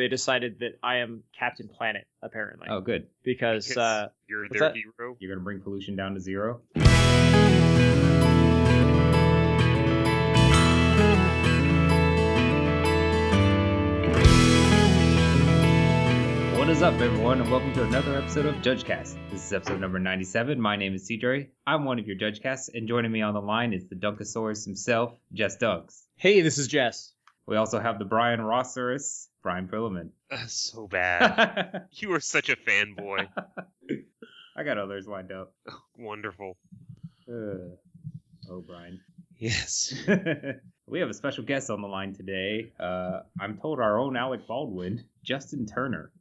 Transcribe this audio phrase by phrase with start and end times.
[0.00, 3.06] they decided that I am Captain Planet apparently Oh, good.
[3.22, 4.74] because Because uh, you're their that?
[4.74, 5.14] hero.
[5.20, 6.62] You're gonna bring pollution down to zero.
[16.58, 19.16] What is up, everyone, and welcome to another episode of Judge JudgeCast.
[19.30, 20.60] This is episode number 97.
[20.60, 21.48] My name is CJ.
[21.66, 24.64] I'm one of your Judge JudgeCasts, and joining me on the line is the Dunkosaurus
[24.66, 26.02] himself, Jess Dunks.
[26.16, 27.12] hey, this is Jess.
[27.50, 30.10] We also have the Brian Rosserus, Brian Perlman.
[30.30, 31.86] Uh, so bad.
[31.90, 33.26] you are such a fanboy.
[34.56, 35.52] I got others lined up.
[35.98, 36.56] Wonderful.
[37.28, 37.74] Uh,
[38.50, 39.00] oh, Brian.
[39.36, 39.92] Yes.
[40.86, 42.72] we have a special guest on the line today.
[42.78, 46.12] Uh, I'm told our own Alec Baldwin, Justin Turner.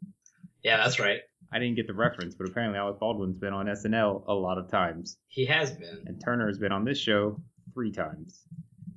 [0.63, 1.19] Yeah, that's right.
[1.51, 4.71] I didn't get the reference, but apparently Alec Baldwin's been on SNL a lot of
[4.71, 6.03] times, He has been.
[6.07, 7.39] and Turner has been on this show
[7.75, 8.39] three times.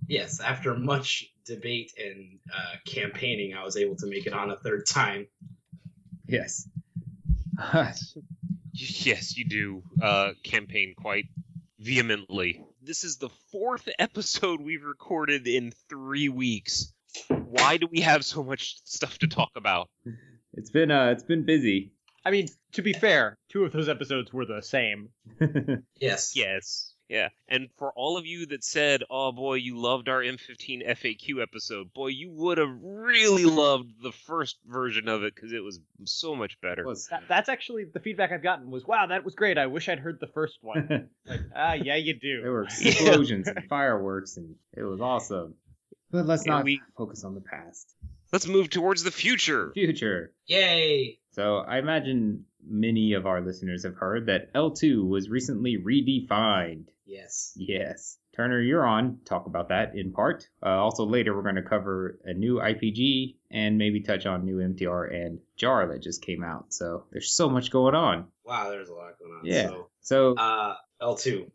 [0.06, 4.56] Yes, after much debate and uh, campaigning, I was able to make it on a
[4.56, 5.26] third time.
[6.26, 6.68] Yes.
[8.72, 11.26] yes, you do uh, campaign quite
[11.78, 12.64] vehemently.
[12.82, 16.92] This is the fourth episode we've recorded in three weeks.
[17.28, 19.88] Why do we have so much stuff to talk about?
[20.54, 21.92] it's been uh, it's been busy.
[22.24, 25.10] I mean, to be fair, two of those episodes were the same.
[26.00, 26.34] Yes.
[26.34, 26.91] Yes.
[27.12, 27.28] Yeah.
[27.46, 31.92] And for all of you that said, oh boy, you loved our M15 FAQ episode,
[31.92, 36.34] boy, you would have really loved the first version of it because it was so
[36.34, 36.86] much better.
[36.86, 39.58] Was That, that's actually the feedback I've gotten was, wow, that was great.
[39.58, 41.10] I wish I'd heard the first one.
[41.26, 42.40] Like, ah, yeah, you do.
[42.42, 45.54] there were explosions and fireworks, and it was awesome.
[46.10, 47.94] But let's Yeah, not we- focus on the past.
[48.32, 49.70] Let's move towards the future.
[49.74, 50.32] Future.
[50.46, 51.18] Yay!
[51.32, 56.86] So I imagine many of our listeners have heard that L2 was recently redefined.
[57.12, 57.52] Yes.
[57.56, 58.16] Yes.
[58.34, 59.18] Turner, you're on.
[59.26, 60.48] Talk about that in part.
[60.64, 64.56] Uh, also, later we're going to cover a new IPG and maybe touch on new
[64.56, 66.72] MTR and JAR that just came out.
[66.72, 68.28] So there's so much going on.
[68.44, 69.40] Wow, there's a lot going on.
[69.44, 69.66] Yeah.
[69.68, 71.50] So, So, uh, L2,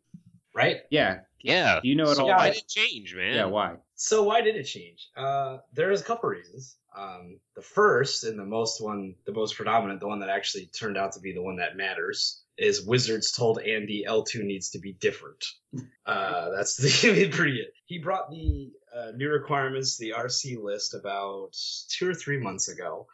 [0.54, 0.78] right?
[0.92, 1.22] yeah.
[1.42, 1.80] Yeah.
[1.82, 2.30] Do you know it so all?
[2.30, 3.34] why I- did it change, man?
[3.36, 3.76] Yeah, why?
[3.96, 5.08] So why did it change?
[5.16, 6.78] Uh, there's a couple reasons.
[6.96, 10.98] Um, the first and the most one, the most predominant, the one that actually turned
[10.98, 14.94] out to be the one that matters, is Wizards told Andy L2 needs to be
[14.94, 15.44] different.
[16.06, 17.74] Uh, that's the pretty it.
[17.86, 21.50] He brought the uh, new requirements, the RC list, about
[21.90, 23.08] two or three months ago,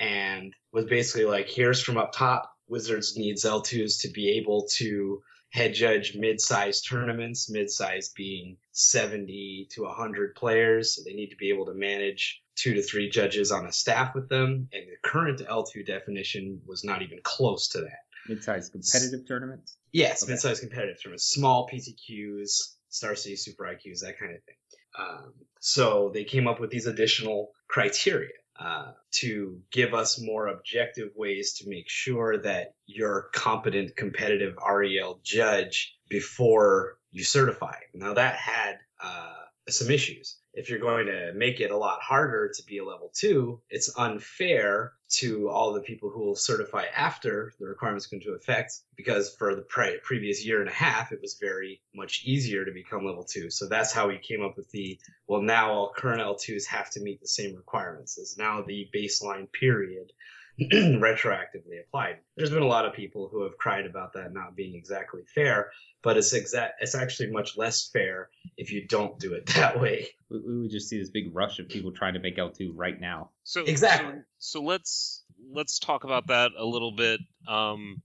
[0.00, 2.52] and was basically like, here's from up top.
[2.68, 9.82] Wizards needs L2s to be able to head judge mid-sized tournaments, mid-sized being 70 to
[9.82, 10.98] 100 players.
[11.04, 14.28] They need to be able to manage two to three judges on a staff with
[14.28, 14.68] them.
[14.72, 18.00] And the current L2 definition was not even close to that.
[18.28, 19.76] Mid-sized competitive tournaments?
[19.92, 20.32] Yes, Okay.
[20.32, 24.54] mid-sized competitive tournaments, small PTQs, Star City Super IQs, that kind of thing.
[24.98, 31.10] Um, so they came up with these additional criteria uh, to give us more objective
[31.16, 37.76] ways to make sure that you're competent, competitive REL judge before you certify.
[37.94, 39.34] Now that had uh,
[39.68, 40.36] some issues.
[40.52, 43.96] If you're going to make it a lot harder to be a level two, it's
[43.96, 49.34] unfair to all the people who will certify after the requirements go into effect because
[49.34, 53.04] for the pre- previous year and a half, it was very much easier to become
[53.04, 53.50] level two.
[53.50, 57.00] So that's how we came up with the well, now all current L2s have to
[57.00, 60.12] meet the same requirements is now the baseline period
[60.60, 62.18] retroactively applied.
[62.36, 65.70] There's been a lot of people who have cried about that not being exactly fair,
[66.02, 70.08] but it's exact it's actually much less fair if you don't do it that way.
[70.28, 72.98] We, we would just see this big rush of people trying to make L2 right
[73.00, 73.30] now.
[73.44, 74.20] So Exactly.
[74.38, 75.22] So, so let's
[75.52, 77.20] let's talk about that a little bit.
[77.48, 78.02] Um,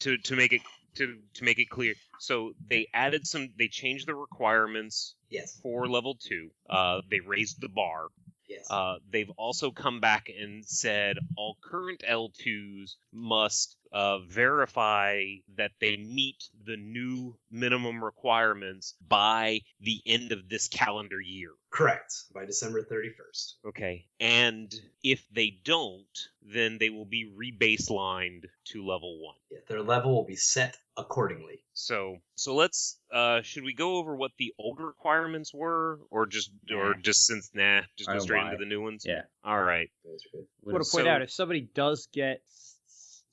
[0.00, 0.60] to to make it
[0.96, 1.94] to to make it clear.
[2.18, 3.48] So they added some.
[3.58, 5.58] They changed the requirements Yes.
[5.62, 6.50] for level two.
[6.68, 8.08] Uh, they raised the bar.
[8.48, 8.66] Yes.
[8.70, 15.24] Uh, they've also come back and said all current L2s must uh, verify
[15.56, 21.50] that they meet the new minimum requirements by the end of this calendar year.
[21.70, 22.14] Correct.
[22.34, 23.52] By December 31st.
[23.68, 24.06] Okay.
[24.20, 29.36] And if they don't, then they will be rebaselined to level one.
[29.50, 31.62] Yeah, their level will be set accordingly.
[31.74, 32.98] So, so let's.
[33.12, 37.50] Uh, should we go over what the old requirements were, or just, or just since
[37.54, 39.04] nah, just go straight buy into the new ones?
[39.06, 39.22] Yeah.
[39.44, 39.90] All right.
[40.04, 40.46] Those are good.
[40.60, 42.42] What want to point so- out if somebody does get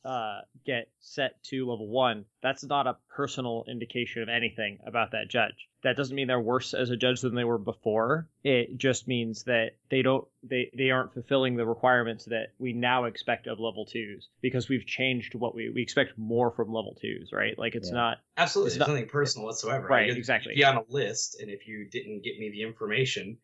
[0.05, 5.29] uh, get set to level one, that's not a personal indication of anything about that
[5.29, 5.69] judge.
[5.83, 8.27] That doesn't mean they're worse as a judge than they were before.
[8.43, 13.05] It just means that they don't they, they aren't fulfilling the requirements that we now
[13.05, 17.31] expect of level twos because we've changed what we we expect more from level twos,
[17.33, 17.57] right?
[17.57, 17.95] Like it's Yeah.
[17.95, 18.71] not Absolutely.
[18.71, 19.87] It's not- nothing personal whatsoever.
[19.87, 20.55] Right, I could exactly.
[20.55, 23.37] Be on a list, and if you didn't get me the information,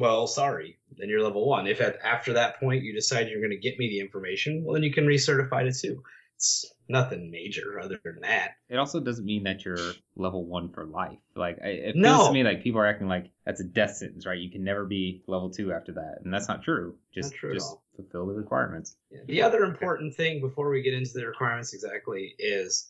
[0.00, 1.66] well, sorry, then you're level one.
[1.66, 4.74] If at, after that point you decide you're going to get me the information, well,
[4.74, 6.02] then you can recertify to two.
[6.36, 8.52] It's nothing major other than that.
[8.70, 11.18] It also doesn't mean that you're level one for life.
[11.36, 12.26] Like I, it feels No.
[12.28, 14.38] to me like people are acting like that's a death sentence, right?
[14.38, 16.96] You can never be level two after that, and that's not true.
[17.14, 18.96] Just Not true just fulfill the requirements.
[19.10, 19.20] Yeah.
[19.26, 22.88] The other important thing before we get into the requirements exactly is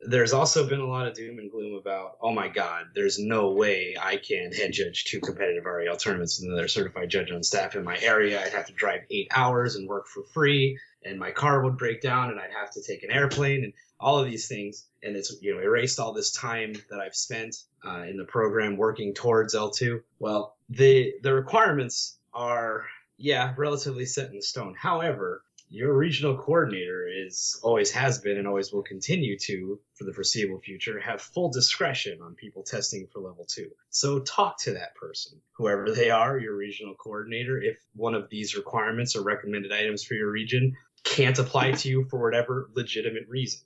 [0.00, 3.52] there's also been a lot of doom and gloom about, oh my God, there's no
[3.52, 7.74] way I can head judge two competitive REL tournaments with another certified judge on staff
[7.74, 8.42] in my area.
[8.42, 12.02] I'd have to drive eight hours and work for free, and my car would break
[12.02, 14.86] down, and I'd have to take an airplane, and all of these things.
[15.02, 18.76] And it's you know erased all this time that I've spent uh, in the program
[18.76, 20.02] working towards L2.
[20.18, 24.74] Well, the the requirements are yeah relatively set in stone.
[24.78, 30.12] However, your regional coordinator is always has been and always will continue to for the
[30.12, 34.94] foreseeable future have full discretion on people testing for level 2 so talk to that
[34.94, 40.04] person whoever they are your regional coordinator if one of these requirements or recommended items
[40.04, 40.76] for your region
[41.06, 43.60] can't apply to you for whatever legitimate reason.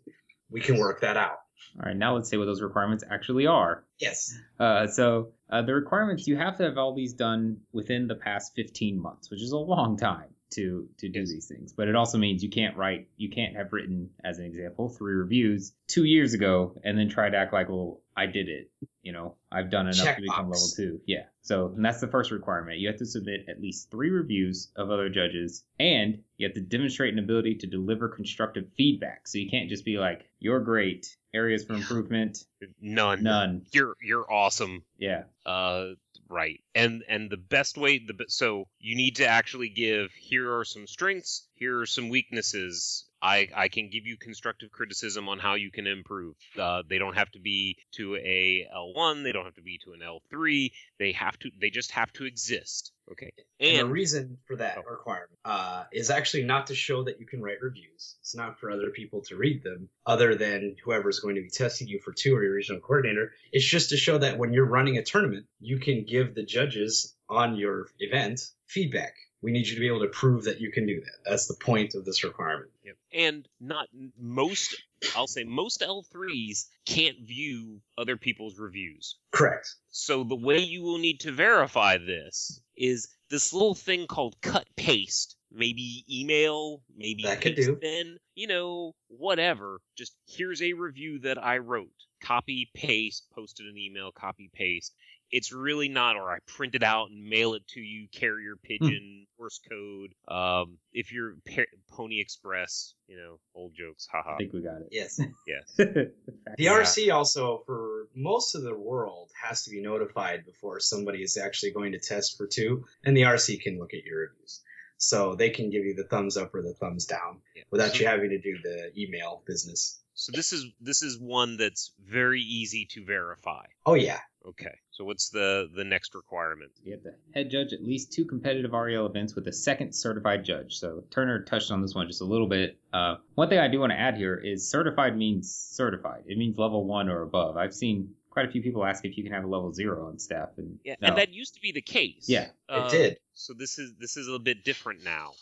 [0.50, 1.38] We can work that out.
[1.78, 3.84] All right, now let's say what those requirements actually are.
[3.98, 4.34] yes.
[4.58, 8.52] Uh, so uh, the requirements you have to have all these done within the past
[8.56, 11.72] 15 months, which is a long time to to do these things.
[11.72, 15.14] But it also means you can't write, you can't have written, as an example, three
[15.14, 18.70] reviews two years ago and then try to act like, well, I did it.
[19.02, 21.00] You know, I've done enough to become level two.
[21.06, 21.24] Yeah.
[21.42, 22.78] So and that's the first requirement.
[22.78, 26.60] You have to submit at least three reviews of other judges, and you have to
[26.60, 29.26] demonstrate an ability to deliver constructive feedback.
[29.26, 32.44] So you can't just be like, "You're great," areas for improvement,
[32.80, 33.22] None.
[33.22, 33.62] none.
[33.72, 34.84] You're you're awesome.
[34.98, 35.22] Yeah.
[35.46, 35.92] Uh,
[36.30, 36.60] right.
[36.74, 40.86] And and the best way the so you need to actually give here are some
[40.86, 43.04] strengths, here are some weaknesses.
[43.22, 46.36] I I can give you constructive criticism on how you can improve.
[46.58, 49.22] Uh, they don't have to be to a L1.
[49.24, 50.70] They don't have to be to an L3.
[50.98, 51.50] They have to.
[51.60, 52.92] They just have to exist.
[53.12, 53.32] Okay.
[53.58, 54.82] And, And the reason for that Oh.
[54.88, 58.16] requirement uh, is actually not to show that you can write reviews.
[58.20, 61.88] It's not for other people to read them, other than whoever's going to be testing
[61.88, 63.32] you for two or your regional coordinator.
[63.52, 67.16] It's just to show that when you're running a tournament, you can give the judges
[67.28, 69.14] on your event feedback.
[69.42, 71.30] We need you to be able to prove that you can do that.
[71.30, 72.70] That's the point of this requirement.
[72.84, 72.96] Yep.
[73.12, 73.88] And not
[74.18, 74.82] most,
[75.16, 79.16] I'll say most L3s can't view other people's reviews.
[79.32, 79.74] Correct.
[79.90, 84.66] So the way you will need to verify this is this little thing called cut
[84.76, 85.36] paste.
[85.52, 87.76] Maybe email, maybe That could do.
[87.80, 89.80] Then you know, whatever.
[89.98, 91.88] Just here's a review that I wrote.
[92.22, 94.94] Copy, paste, posted an email, copy, paste.
[95.32, 99.26] It's really not, or I print it out and mail it to you, carrier pigeon,
[99.38, 100.12] Morse code.
[100.28, 104.34] Um, if you're pa- Pony Express, you know, old jokes, haha.
[104.34, 104.88] I think we got it.
[104.90, 105.20] Yes.
[105.46, 105.72] Yes.
[105.76, 106.12] The
[106.58, 106.72] Yeah.
[106.80, 111.72] RC also, for most of the world, has to be notified before somebody is actually
[111.72, 114.60] going to test for two, and the RC can look at your reviews.
[114.98, 117.62] So they can give you the thumbs up or the thumbs down Yeah.
[117.70, 119.98] without you having to do the email business.
[120.14, 123.64] So this is this is one that's very easy to verify.
[123.86, 124.18] Oh, yeah.
[124.46, 124.78] Okay.
[124.90, 126.72] So what's the the next requirement?
[126.82, 130.44] You have to head judge at least two competitive REL events with a second certified
[130.44, 130.78] judge.
[130.78, 132.78] So Turner touched on this one just a little bit.
[132.92, 136.24] Uh, one thing I do want to add here is certified means certified.
[136.26, 137.56] It means level one or above.
[137.56, 140.18] I've seen quite a few people ask if you can have a level zero on
[140.18, 141.08] staff, and Yeah, no.
[141.08, 142.26] and that used to be the case.
[142.28, 142.48] Yeah.
[142.68, 143.16] Uh, it did.
[143.34, 145.32] So this is this is a bit different now.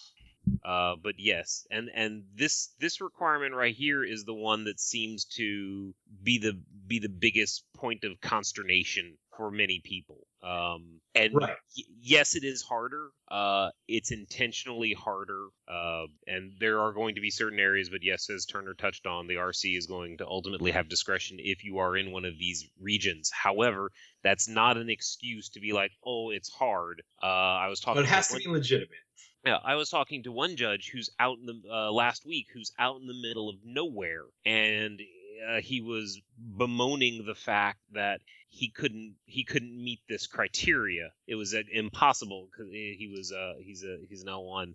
[0.64, 5.24] Uh, but yes, and and this this requirement right here is the one that seems
[5.24, 10.26] to be the be the biggest point of consternation for many people.
[10.42, 11.56] Um, and Right.
[11.76, 13.10] y- yes, it is harder.
[13.28, 15.46] Uh, it's intentionally harder.
[15.68, 19.26] Uh, and there are going to be certain areas, but yes, as Turner touched on,
[19.28, 22.68] the RC is going to ultimately have discretion if you are in one of these
[22.80, 23.30] regions.
[23.32, 23.92] However,
[24.24, 27.02] that's not an excuse to be like, oh, it's hard.
[27.22, 28.02] Uh, I was talking.
[28.02, 28.98] But it has to one- be legitimate.
[29.44, 32.72] Yeah, I was talking to one judge who's out in the uh, last week, who's
[32.78, 35.00] out in the middle of nowhere, and
[35.48, 41.12] uh, he was bemoaning the fact that he couldn't he couldn't meet this criteria.
[41.26, 44.74] It was uh, impossible because he was uh, he's a he's an L one,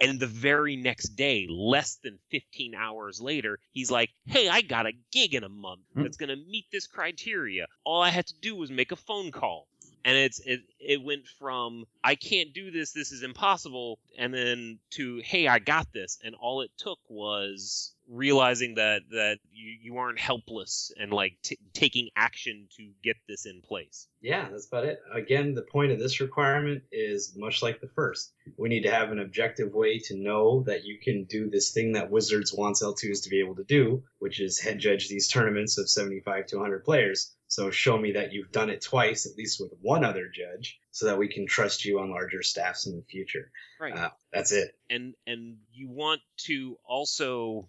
[0.00, 4.86] and the very next day, less than 15 hours later, he's like, "Hey, I got
[4.86, 6.02] a gig in a month Hmm.
[6.02, 7.66] that's gonna meet this criteria.
[7.84, 9.68] All I had to do was make a phone call."
[10.04, 14.78] And it's it, it went from i can't do this this is impossible and then
[14.90, 19.96] to hey i got this and all it took was realizing that that you, you
[19.98, 24.08] aren't helpless and like t- taking action to get this in place.
[24.20, 25.00] Yeah, that's about it.
[25.14, 28.32] Again, the point of this requirement is much like the first.
[28.58, 31.92] We need to have an objective way to know that you can do this thing
[31.92, 35.78] that Wizards wants L2s to be able to do, which is head judge these tournaments
[35.78, 37.34] of 75 to 100 players.
[37.46, 41.06] So show me that you've done it twice, at least with one other judge, so
[41.06, 43.50] that we can trust you on larger staffs in the future.
[43.80, 43.96] Right.
[43.96, 44.76] Uh, that's it.
[44.88, 47.68] and and you want to also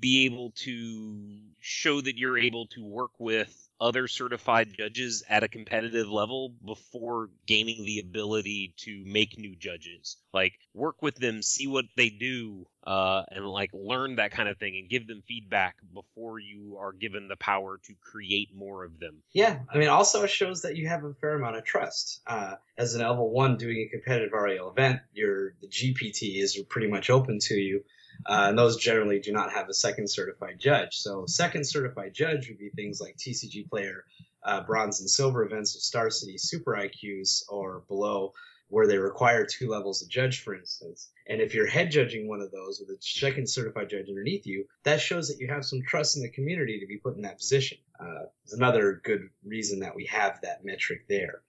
[0.00, 5.48] be able to show that you're able to work with other certified judges at a
[5.48, 10.16] competitive level before gaining the ability to make new judges.
[10.32, 14.56] Like work with them see what they do uh, and like learn that kind of
[14.58, 19.00] thing and give them feedback before you are given the power to create more of
[19.00, 19.22] them.
[19.32, 22.20] Yeah, I mean, also shows that you have a fair amount of trust.
[22.24, 26.86] Uh, as an level one doing a competitive REL event, your the GPT is pretty
[26.86, 27.82] much open to you,
[28.26, 30.96] uh, and those generally do not have a second certified judge.
[30.96, 34.04] So, second certified judge would be things like TCG player,
[34.42, 38.32] uh, bronze and silver events of Star City Super IQs or below,
[38.68, 41.10] where they require two levels of judge, for instance.
[41.28, 44.66] And if you're head judging one of those with a second certified judge underneath you,
[44.84, 47.38] that shows that you have some trust in the community to be put in that
[47.38, 47.78] position.
[48.00, 51.42] Uh, it's another good reason that we have that metric there.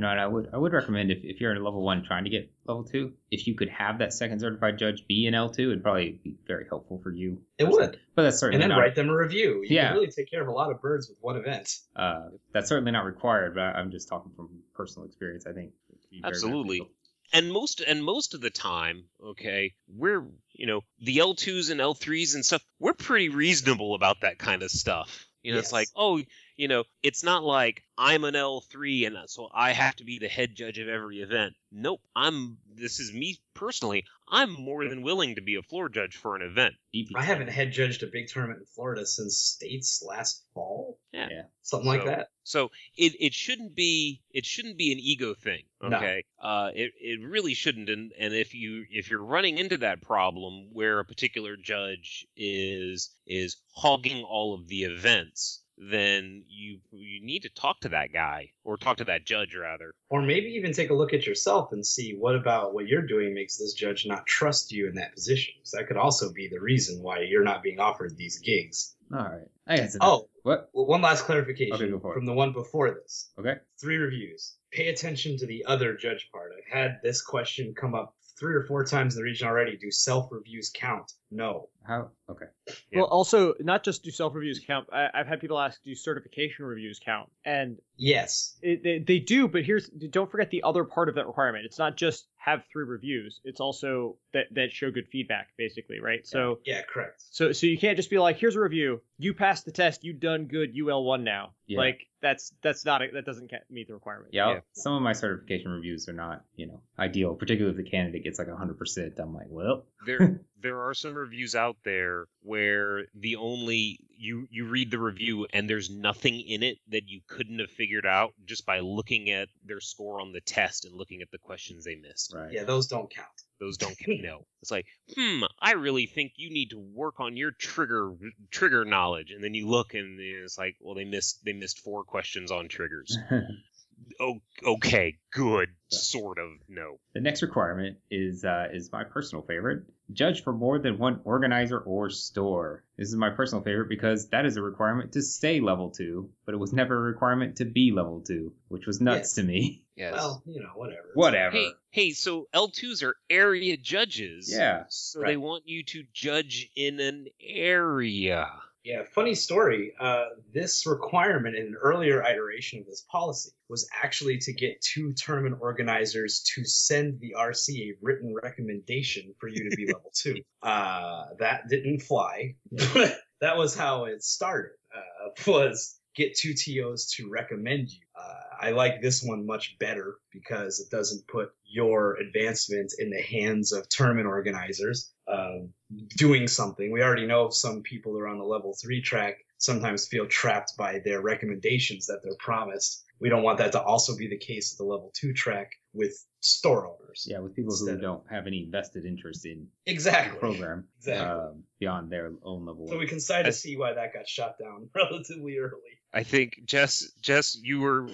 [0.00, 2.24] You know, and I would I would recommend if, if you're in level one trying
[2.24, 5.50] to get level two, if you could have that second certified judge be an L
[5.50, 7.42] two, it'd probably be very helpful for you.
[7.58, 8.00] It would.
[8.14, 9.56] But that's certainly And then not write them a review.
[9.62, 9.88] You Yeah.
[9.88, 11.76] can really take care of a lot of birds with one event.
[11.96, 13.54] uh, that's certainly not required.
[13.56, 15.46] But I- I'm just talking from personal experience.
[15.46, 16.78] I think it could be very Absolutely.
[16.78, 16.94] beneficial.
[17.34, 22.34] and most and most of the time okay we're you know the l2s and l3s
[22.36, 26.20] and stuff we're pretty reasonable about that kind of stuff you know it's like oh
[26.60, 30.28] you know it's not like i'm an l3 and so i have to be the
[30.28, 35.36] head judge of every event nope i'm this is me personally i'm more than willing
[35.36, 36.74] to be a floor judge for an event
[37.14, 40.98] I haven't head judged a big tournament in Florida since States last fall.
[41.12, 41.28] Yeah.
[41.30, 41.42] Yeah.
[41.62, 42.30] Something like that.
[42.42, 45.62] So it, it shouldn't be it shouldn't be an ego thing.
[45.80, 45.96] No.
[45.96, 46.24] Okay.
[46.42, 50.70] Uh it, it really shouldn't and, and if you if you're running into that problem
[50.72, 57.42] where a particular judge is is hogging all of the events, then you you need
[57.42, 59.94] to talk to that guy or talk to that judge rather.
[60.10, 63.32] Or maybe even take a look at yourself and see what about what you're doing
[63.34, 65.54] makes this judge not trust you in that position.
[65.62, 68.94] So that could also be the reason why you're not being offered these gigs.
[69.12, 69.48] All right.
[69.66, 69.96] I guess.
[70.00, 70.68] Oh, What?
[70.72, 72.14] well, one last clarification Okay, go for it.
[72.16, 73.30] from the one before this.
[73.38, 73.54] Okay.
[73.80, 74.56] Three reviews.
[74.72, 76.52] Pay attention to the other judge part.
[76.56, 79.76] I've had this question come up three or four times in the region already.
[79.76, 81.12] Do self reviews count?
[81.30, 81.68] No.
[81.90, 82.10] How?
[82.28, 82.44] Okay.
[82.92, 83.00] Yeah.
[83.00, 84.88] Well, also not just do self reviews count.
[84.92, 87.28] I, I've had people ask, do certification reviews count?
[87.44, 88.56] And Yes.
[88.62, 91.64] it, they, they do, but here's don't forget the other part of that requirement.
[91.66, 93.40] It's not just have three reviews.
[93.44, 96.24] It's also that that show good feedback, basically, right?
[96.26, 97.22] So Yeah, correct.
[97.30, 99.02] so so you can't just be like, here's a review.
[99.18, 100.04] You passed the test.
[100.04, 100.74] You done good.
[100.74, 101.54] You L one now.
[101.66, 101.78] Yeah.
[101.80, 104.32] Like that's that's not a, that doesn't meet the requirement.
[104.32, 104.60] Yeah, Yeah.
[104.74, 107.34] Some of my certification reviews are not, you know, ideal.
[107.34, 109.18] Particularly if the candidate gets like 100%.
[109.18, 114.66] I'm like, well, There there are some reviews out there where the only you you
[114.66, 118.66] read the review and there's nothing in it that you couldn't have figured out just
[118.66, 122.34] by looking at their score on the test and looking at the questions they missed.
[122.34, 122.52] right.
[122.52, 123.28] Yeah, those don't count.
[123.58, 124.22] Those don't count.
[124.22, 128.12] No, it's like, hmm, I really think you need to work on your trigger
[128.50, 132.04] trigger knowledge, and then you look and it's like, well, they missed they missed four
[132.04, 133.16] questions on triggers.
[134.20, 136.50] oh, okay, good, sort of.
[136.68, 139.84] No, the next requirement is uh, is my personal favorite.
[140.12, 142.84] Judge for more than one organizer or store.
[142.96, 146.54] This is my personal favorite because that is a requirement to stay level two, but
[146.54, 149.34] it was never a requirement to be level two, which was nuts Yes.
[149.34, 149.84] to me.
[149.96, 150.12] yes.
[150.14, 151.10] Well, you know, whatever.
[151.14, 151.56] Whatever.
[151.56, 154.52] Hey, hey, so L2s are area judges.
[154.52, 154.84] Yeah.
[154.88, 155.28] So Right.
[155.28, 158.48] they want you to judge in an area.
[158.84, 159.92] Yeah, funny story.
[160.00, 165.12] Uh, this requirement in an earlier iteration of this policy was actually to get two
[165.12, 170.36] tournament organizers to send the RC a written recommendation for you to be level two.
[170.62, 172.54] Uh, that didn't fly,
[172.94, 174.72] but that was how it started.
[174.94, 177.98] Uh, was get two TOs to recommend you.
[178.18, 183.22] Uh, I like this one much better because it doesn't put your advancement in the
[183.22, 185.12] hands of tournament organizers.
[185.26, 185.72] Um,
[186.16, 186.90] doing something.
[186.90, 190.72] We already know some people who are on the level three track sometimes feel trapped
[190.76, 193.04] by their recommendations that they're promised.
[193.20, 196.14] We don't want that to also be the case at the level two track with
[196.40, 197.26] store owners.
[197.28, 200.38] Yeah, with people who don't have any vested interest in the Exactly.
[200.38, 201.26] program Exactly.
[201.26, 202.88] um, beyond their own level.
[202.88, 205.99] So we can start to see why that got shot down relatively early.
[206.12, 208.08] I think Jess, Jess, you were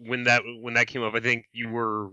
[0.00, 1.14] when that when that came up.
[1.14, 2.10] I think you were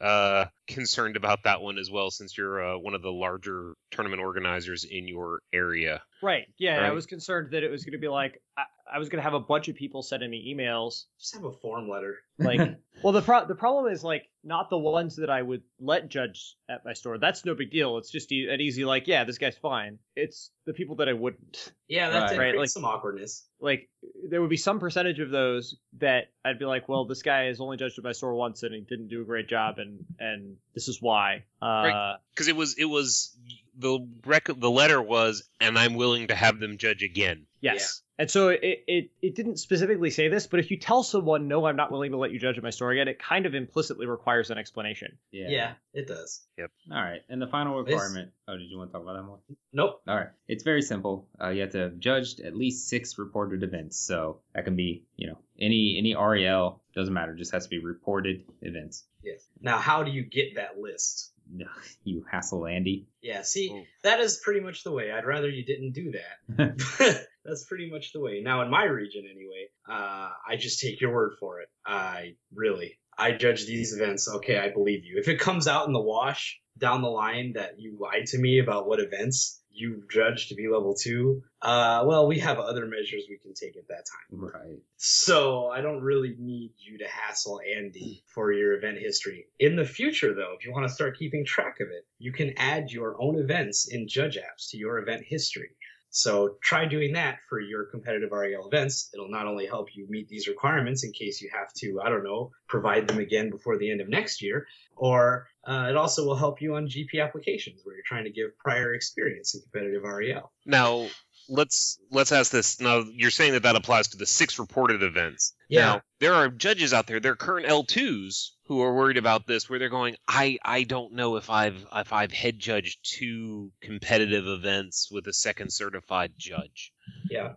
[0.00, 4.20] uh, concerned about that one as well, since you're uh, one of the larger tournament
[4.20, 6.02] organizers in your area.
[6.22, 6.44] Right.
[6.58, 9.18] Yeah, I was concerned that it was going to be like I, I was going
[9.18, 11.04] to have a bunch of people sending me emails.
[11.18, 12.16] Just have a form letter.
[12.38, 12.60] Like,
[13.02, 16.54] well, the pro- the problem is like not the ones that I would let judge
[16.68, 17.16] at my store.
[17.16, 17.96] That's no big deal.
[17.96, 19.98] It's just e- an easy like, yeah, this guy's fine.
[20.14, 21.72] It's the people that I wouldn't.
[21.88, 22.38] Yeah, that's Right.
[22.52, 23.48] Right, like- some awkwardness.
[23.58, 23.88] Like,
[24.28, 27.58] there would be some percentage of those that I'd be like, well, this guy has
[27.58, 30.56] only judged at my store once and he didn't do a great job, and and
[30.74, 31.44] this is why.
[31.62, 32.16] Uh, Right.
[32.34, 33.34] Because it was it was
[33.78, 37.46] the rec- the letter was, and I'm willing to have them judge again.
[37.62, 38.02] Yes.
[38.18, 41.66] And so it, it it didn't specifically say this, but if you tell someone no,
[41.66, 44.50] I'm not willing to let you judge my story yet, it kind of implicitly requires
[44.50, 45.18] an explanation.
[45.32, 45.48] Yeah.
[45.48, 46.40] Yeah, it does.
[46.56, 46.70] Yep.
[46.90, 47.20] All right.
[47.28, 48.30] And the final This- requirement.
[48.48, 49.38] Oh, did you want to talk about that more?
[49.72, 50.00] Nope.
[50.08, 50.28] All right.
[50.48, 51.28] It's very simple.
[51.38, 53.98] Uh, you have to have judged at least six reported events.
[53.98, 57.34] So that can be, you know, any any REL doesn't matter.
[57.34, 59.04] Just has to be reported events.
[59.22, 59.46] Yes.
[59.60, 61.32] Now, how do you get that list?
[61.50, 61.66] No,
[62.04, 63.06] you hassle Andy.
[63.22, 63.82] Yeah, see, Oh.
[64.02, 65.10] that is pretty much the way.
[65.10, 67.26] I'd rather you didn't do that.
[67.44, 68.40] That's pretty much the way.
[68.42, 71.68] Now, in my region, anyway, uh, I just take your word for it.
[71.86, 74.28] I really, I judge these events.
[74.28, 75.18] Okay, I believe you.
[75.18, 78.58] If it comes out in the wash down the line that you lied to me
[78.58, 83.24] about what events you judged to be level two, uh, well, we have other measures
[83.28, 84.40] we can take at that time.
[84.40, 84.78] Right.
[84.96, 89.46] So I don't really need you to hassle Andy for your event history.
[89.58, 92.54] In the future, though, if you want to start keeping track of it, you can
[92.56, 95.70] add your own events in Judge Apps to your event history.
[96.16, 99.10] So try doing that for your competitive REL events.
[99.12, 102.24] It'll not only help you meet these requirements in case you have to, I don't
[102.24, 106.34] know, provide them again before the end of next year, or uh, it also will
[106.34, 110.50] help you on GP applications where you're trying to give prior experience in competitive REL.
[110.64, 111.06] Now
[111.48, 112.80] let's let's ask this.
[112.80, 115.54] Now you're saying that that applies to the six reported events.
[115.68, 115.80] Yeah.
[115.80, 119.68] Now there are judges out there, there are current L2s who are worried about this,
[119.68, 124.46] where they're going, I I don't know if I've if I've head judged two competitive
[124.46, 126.92] events with a second certified judge.
[127.30, 127.54] Yeah.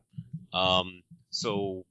[0.54, 1.86] Um, so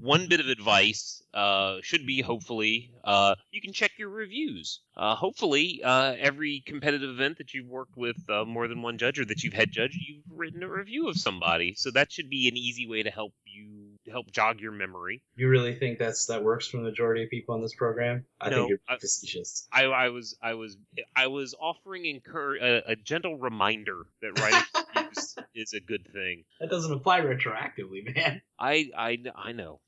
[0.00, 4.80] one bit of advice uh, should be hopefully uh, you can check your reviews.
[4.96, 9.18] Uh, hopefully, uh, every competitive event that you've worked with uh, more than one judge
[9.18, 11.74] or that you've had judged, you've written a review of somebody.
[11.76, 15.22] So that should be an easy way to help you help jog your memory.
[15.36, 18.24] You really think that's that works for the majority of people in this program?
[18.40, 19.68] I No, think you're I- facetious.
[19.72, 20.76] I, I was I was
[21.14, 24.60] I was offering incur- a, a gentle reminder that writing
[24.96, 26.44] reviews is a good thing.
[26.60, 28.42] That doesn't apply retroactively, man.
[28.58, 29.80] I I I know,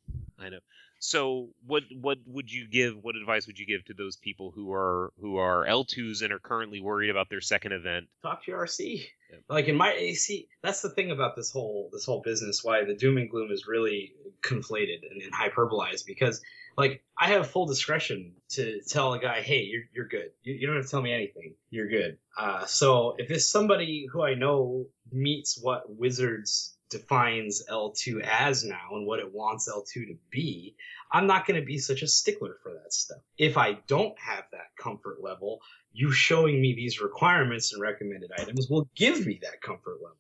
[0.43, 0.59] I know.
[0.99, 2.95] So what what would you give?
[3.03, 6.39] What advice would you give to those people who are who are L2s and are
[6.39, 8.07] currently worried about their second event?
[8.23, 9.05] Talk to your RC.
[9.31, 9.39] Yeah.
[9.49, 12.63] Like in my AC, that's the thing about this whole this whole business.
[12.63, 16.41] Why the doom and gloom is really conflated and, and hyperbolized because
[16.77, 20.31] like I have full discretion to tell a guy, hey, you're you're good.
[20.45, 21.55] You, you don't have to tell me anything.
[21.71, 22.19] You're good.
[22.39, 28.91] Uh, so if it's somebody who I know meets what Wizards defines L2 as now
[28.93, 30.77] and what it wants L2 to be,
[31.11, 33.19] I'm not going to be such a stickler for that stuff.
[33.37, 35.61] If I don't have that comfort level,
[35.93, 40.17] you showing me these requirements and recommended items will give me that comfort level.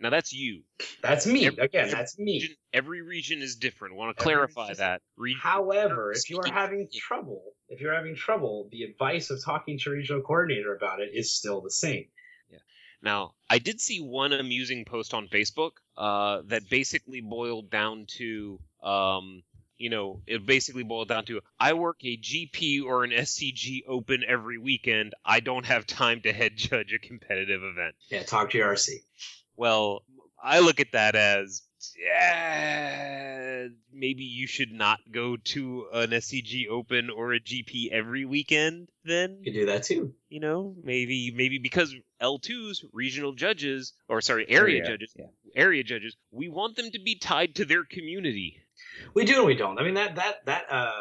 [0.00, 0.62] Now that's you.
[1.02, 1.46] That's me.
[1.46, 2.34] Every- Again, that's me.
[2.40, 3.96] Region, every region is different.
[3.96, 5.02] want to Every clarify region- that.
[5.16, 9.76] Region, However, if you are having trouble, if you're having trouble, the advice of talking
[9.80, 12.06] to a regional coordinator about it is still the same.
[12.48, 12.58] Yeah.
[13.02, 18.60] Now, I did see one amusing post on Facebook uh, that basically boiled down to,
[18.84, 19.42] um,
[19.78, 24.22] you know, it basically boiled down to I work a GP or an SCG open
[24.26, 25.14] every weekend.
[25.24, 27.96] I don't have time to head judge a competitive event.
[28.10, 29.02] Yeah, talk to your RC.
[29.56, 30.04] Well,
[30.40, 31.62] I look at that as,
[31.98, 38.88] yeah, maybe you should not go to an SCG open or a GP every weekend
[39.04, 40.14] then You can do that too.
[40.28, 45.26] you know maybe maybe because l2s regional judges or sorry area, judges Yeah.
[45.56, 48.60] area judges we want them to be tied to their community
[49.14, 49.78] We do and we don't.
[49.78, 50.92] I mean that that that uh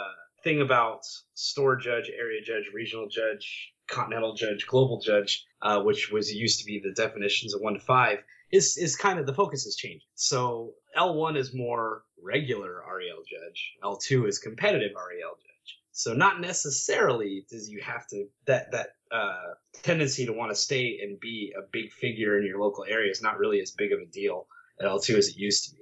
[0.44, 1.02] thing about
[1.34, 6.66] store judge, area judge, regional judge, continental judge, global judge, uh, which was used to
[6.66, 8.20] be the definitions of one to five,
[8.52, 10.06] is is kind of the focus has changed.
[10.16, 13.74] So L one is more regular REL judge.
[13.84, 15.80] L two is competitive REL judge.
[15.92, 21.00] So not necessarily does you have to that that uh, tendency to want to stay
[21.02, 24.00] and be a big figure in your local area is not really as big of
[24.00, 24.48] a deal
[24.80, 25.82] at L two as it used to be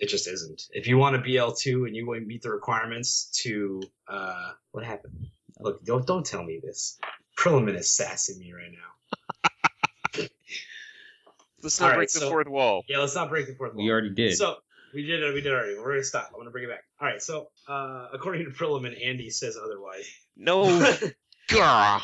[0.00, 0.62] it just isn't.
[0.72, 4.52] If you want to be L2 and you want to meet the requirements to uh
[4.72, 5.26] what happened?
[5.60, 6.98] Look, don't don't tell me this.
[7.36, 9.18] Prilliman is sassing me right now.
[11.62, 13.84] Let's not right, break the so- fourth wall Yeah, let's not break the fourth wall.
[13.84, 14.36] We already did.
[14.36, 14.56] So
[14.92, 15.34] we did it.
[15.34, 15.78] We did it already.
[15.78, 16.30] We're gonna stop.
[16.32, 16.84] I'm gonna bring it back.
[17.00, 17.22] All right.
[17.22, 20.08] So uh, according to Prilliman, Andy says otherwise.
[20.36, 20.64] no
[21.48, 22.00] Gah!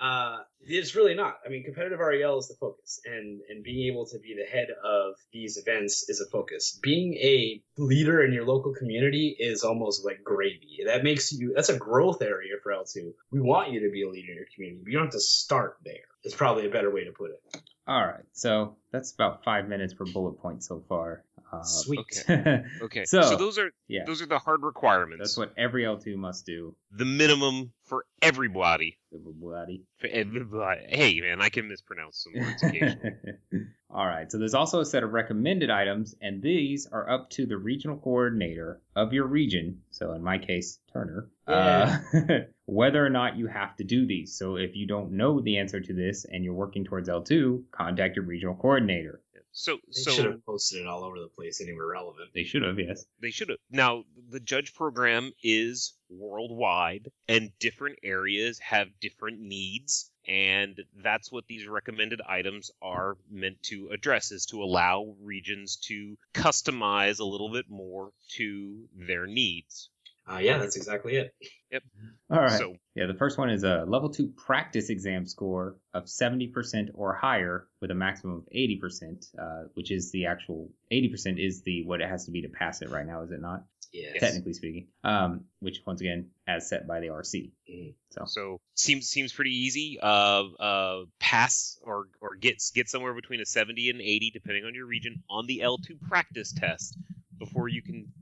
[0.00, 1.38] Uh, it's really not.
[1.44, 4.68] I mean, competitive REL is the focus, and and being able to be the head
[4.84, 6.78] of these events is a focus.
[6.80, 10.80] Being a leader in your local community is almost like gravy.
[10.86, 11.52] That makes you.
[11.54, 13.12] That's a growth area for L2.
[13.32, 15.20] We want you to be a leader in your community, but you don't have to
[15.20, 16.06] start there.
[16.22, 17.62] It's probably a better way to put it.
[17.88, 21.24] All right, so that's about five minutes per bullet point so far.
[21.50, 22.00] Uh, Sweet.
[22.28, 22.62] Okay.
[22.82, 23.04] Okay.
[23.06, 25.20] So, So- those are yeah, those are the hard requirements.
[25.22, 26.76] that's what every L2 must do.
[26.92, 28.98] the minimum for everybody.
[29.14, 29.82] Everybody.
[29.96, 30.80] For everybody.
[30.88, 33.12] Hey man, I can mispronounce some words occasionally.
[33.90, 37.46] All right, so there's also a set of recommended items, and these are up to
[37.46, 39.80] the regional coordinator of your region.
[39.90, 41.30] So in my case, Turner.
[41.46, 41.98] Uh,
[42.66, 44.36] whether or not you have to do these.
[44.36, 48.16] So if you don't know the answer to this and you're working towards L2, contact
[48.16, 49.22] your regional coordinator.
[49.58, 52.30] So They so should have posted it all over the place anywhere relevant.
[52.32, 53.04] They should have, yes.
[53.20, 53.58] They should have.
[53.68, 61.48] Now, the judge program is worldwide, and different areas have different needs, and that's what
[61.48, 67.50] these recommended items are meant to address: is to allow regions to customize a little
[67.50, 69.90] bit more to their needs.
[70.30, 71.34] Uh, yeah, that's exactly it.
[71.70, 71.82] Yep.
[72.30, 72.58] All right.
[72.58, 77.14] So, Yeah, the first one is a level two practice exam score of 70% or
[77.14, 82.00] higher with a maximum of 80%, uh, which is the actual 80% is the what
[82.00, 83.64] it has to be to pass it right now, is it not?
[83.92, 84.20] Yes.
[84.20, 84.88] Technically speaking.
[85.02, 87.52] Um, which once again, as set by the RC.
[87.70, 87.94] Mhm.
[88.10, 89.98] So so seems seems pretty easy.
[90.02, 94.74] Uh, uh, pass or or get get somewhere between a 70 and 80, depending on
[94.74, 96.98] your region, on the L2 practice test
[97.38, 98.12] before you can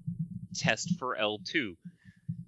[0.55, 1.77] test for L2.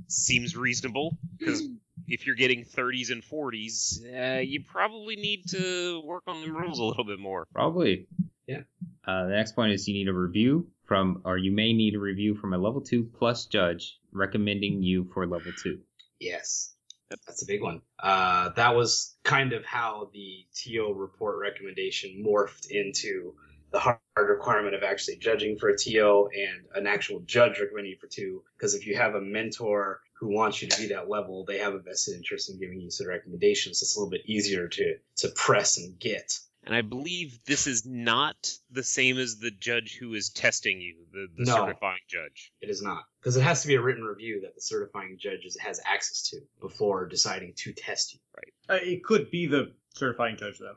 [0.08, 1.62] Seems reasonable because
[2.06, 6.78] if you're getting 30s and 40s, uh, you probably need to work on the rules
[6.78, 7.46] a little bit more.
[7.52, 8.06] probably.
[8.46, 8.62] Yeah.
[9.06, 11.98] Uh, the next point is you need a review from, or you may need a
[11.98, 15.80] review from a level two plus judge recommending you for level two.
[16.18, 16.74] Yes.
[17.10, 17.80] That's a big one.
[17.98, 23.34] Uh, that was kind of how the TO report recommendation morphed into
[23.70, 27.98] the hard requirement of actually judging for a TO and an actual judge recommending you
[27.98, 28.42] for two.
[28.56, 31.74] Because if you have a mentor who wants you to be that level, they have
[31.74, 33.82] a vested interest in giving you some recommendations.
[33.82, 36.38] It's a little bit easier to to press and get.
[36.64, 40.96] And I believe this is not the same as the judge who is testing you,
[41.12, 41.54] the, the No.
[41.54, 42.52] certifying judge.
[42.60, 45.44] It is not because it has to be a written review that the certifying judge
[45.46, 48.20] is, has access to before deciding to test you.
[48.68, 50.76] Uh, it could be the certifying judge though.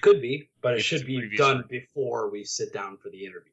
[0.00, 3.52] Could be, but it should be previous- done before we sit down for the interview.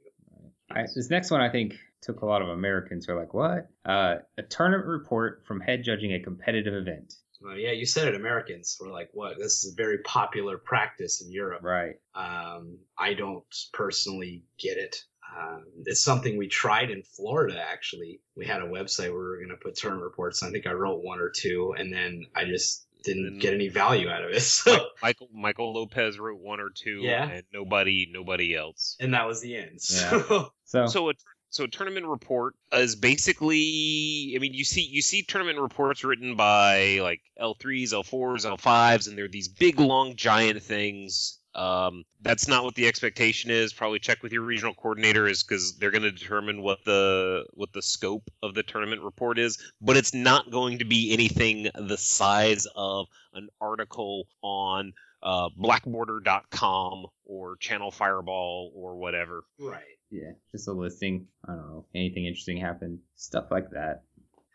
[0.69, 3.69] I, this next one I think took a lot of Americans who are like, what?
[3.85, 7.13] Uh, a tournament report from head judging a competitive event.
[7.41, 8.15] Well, yeah, you said it.
[8.15, 9.37] Americans were like, "What?
[9.37, 11.95] This is a very popular practice in Europe." Right.
[12.15, 15.03] Um, I don't personally get it.
[15.37, 17.61] Um, it's something we tried in Florida.
[17.61, 20.41] Actually, we had a website where we were going to put tournament reports.
[20.41, 23.69] I think I wrote one or two, and then I just didn't Then- get any
[23.69, 24.41] value out of it.
[24.41, 27.27] So, Michael Michael Lopez wrote one or two, Yeah.
[27.27, 28.95] and nobody nobody else.
[28.99, 29.79] and that was the end.
[29.89, 30.09] Yeah.
[30.21, 31.13] So, So, So a
[31.49, 36.35] so a tournament report is basically, I mean, you see you see tournament reports written
[36.35, 41.39] by like L3s, L4s, L5s, and they're these big, long, giant things.
[41.55, 43.73] Um, that's not what the expectation is.
[43.73, 47.73] Probably check with your regional coordinator, is because they're going to determine what the what
[47.73, 49.57] the scope of the tournament report is.
[49.81, 57.07] But it's not going to be anything the size of an article on uh, Blackborder.com
[57.25, 59.43] or Channel Fireball or whatever.
[59.59, 59.83] right.
[60.11, 61.27] yeah, just a listing.
[61.47, 61.85] I don't know.
[61.95, 62.99] Anything interesting happened.
[63.15, 64.03] Stuff like that.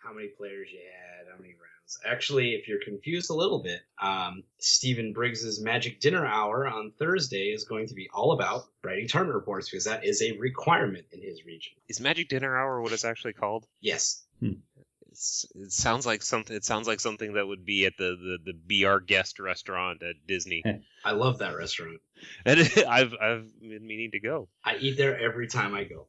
[0.03, 1.31] How many players you had?
[1.31, 1.72] How many rounds?
[2.07, 7.49] Actually, if you're confused a little bit, um, Stephen Briggs's Magic Dinner Hour on Thursday
[7.53, 11.21] is going to be all about writing tournament reports because that is a requirement in
[11.21, 11.75] his region.
[11.89, 13.67] Is Magic Dinner Hour what it's actually called?
[13.81, 14.23] Yes.
[15.11, 16.57] It's, it sounds like something.
[16.57, 20.03] It sounds like something that would be at the the, the Be Our Guest restaurant
[20.03, 20.63] at Disney.
[21.05, 22.01] I love that restaurant.
[22.47, 24.49] and I've I've been meaning to go.
[24.65, 26.07] I eat there every time I go.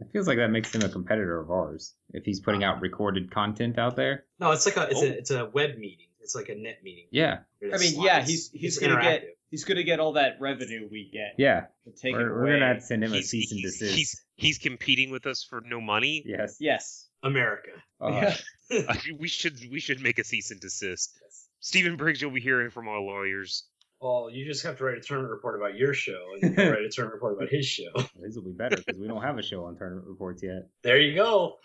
[0.00, 1.94] It feels like that makes him a competitor of ours.
[2.12, 4.24] If he's putting out recorded content out there.
[4.38, 5.04] No, it's like a it's Oh.
[5.04, 6.06] a it's a web meeting.
[6.20, 7.06] It's like a net meeting.
[7.10, 7.38] Yeah.
[7.62, 7.96] I mean, slides.
[7.98, 11.34] yeah, he's he's It's gonna get he's gonna get all that revenue we get.
[11.38, 11.66] Yeah.
[12.00, 13.94] Take We're, we're gonna have to send him a cease and desist.
[13.94, 16.22] he's he's competing with us for no money.
[16.24, 16.56] Yes.
[16.60, 17.08] Yes.
[17.24, 17.70] America.
[18.00, 18.32] Uh,
[18.70, 21.10] I- we should we should make a cease and desist.
[21.60, 23.64] Stephen Briggs, you'll be hearing from our lawyers.
[24.02, 26.82] Well, you just have to write a tournament report about your show, and you write
[26.84, 27.92] a tournament report about his show.
[28.20, 30.66] His will be better because we don't have a show on tournament reports yet.
[30.82, 31.58] There you go.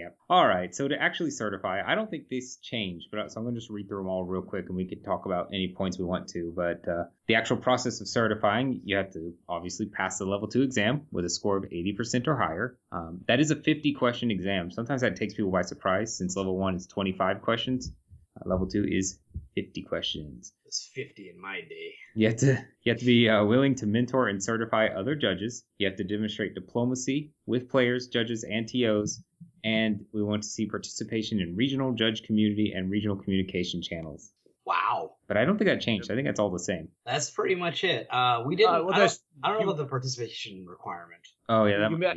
[0.00, 0.08] Yeah.
[0.28, 0.74] All right.
[0.74, 3.70] So to actually certify, I don't think this changed, but so I'm going to just
[3.70, 6.26] read through them all real quick, and we could talk about any points we want
[6.30, 6.52] to.
[6.56, 10.62] But uh, the actual process of certifying, you have to obviously pass the level two
[10.62, 12.76] exam with a score of 80% or higher.
[12.90, 14.72] Um, that is a 50 question exam.
[14.72, 17.92] Sometimes that takes people by surprise since level one is 25 questions.
[18.36, 19.18] Uh, level two is
[19.54, 20.52] 50 questions.
[20.66, 21.94] It's 50 in my day.
[22.16, 25.64] You have to you have to be uh, willing to mentor and certify other judges.
[25.78, 29.22] You have to demonstrate diplomacy with players, judges, and TOs.
[29.62, 34.30] And we want to see participation in regional judge community and regional communication channels.
[34.66, 35.12] Wow.
[35.26, 36.10] But I don't think that changed.
[36.10, 36.88] I think that's all the same.
[37.06, 38.06] That's pretty much it.
[38.10, 38.74] Uh, we didn't.
[38.74, 41.20] Uh, well, I, don't, there's- I don't know about the participation requirement.
[41.48, 42.16] Oh yeah, that You might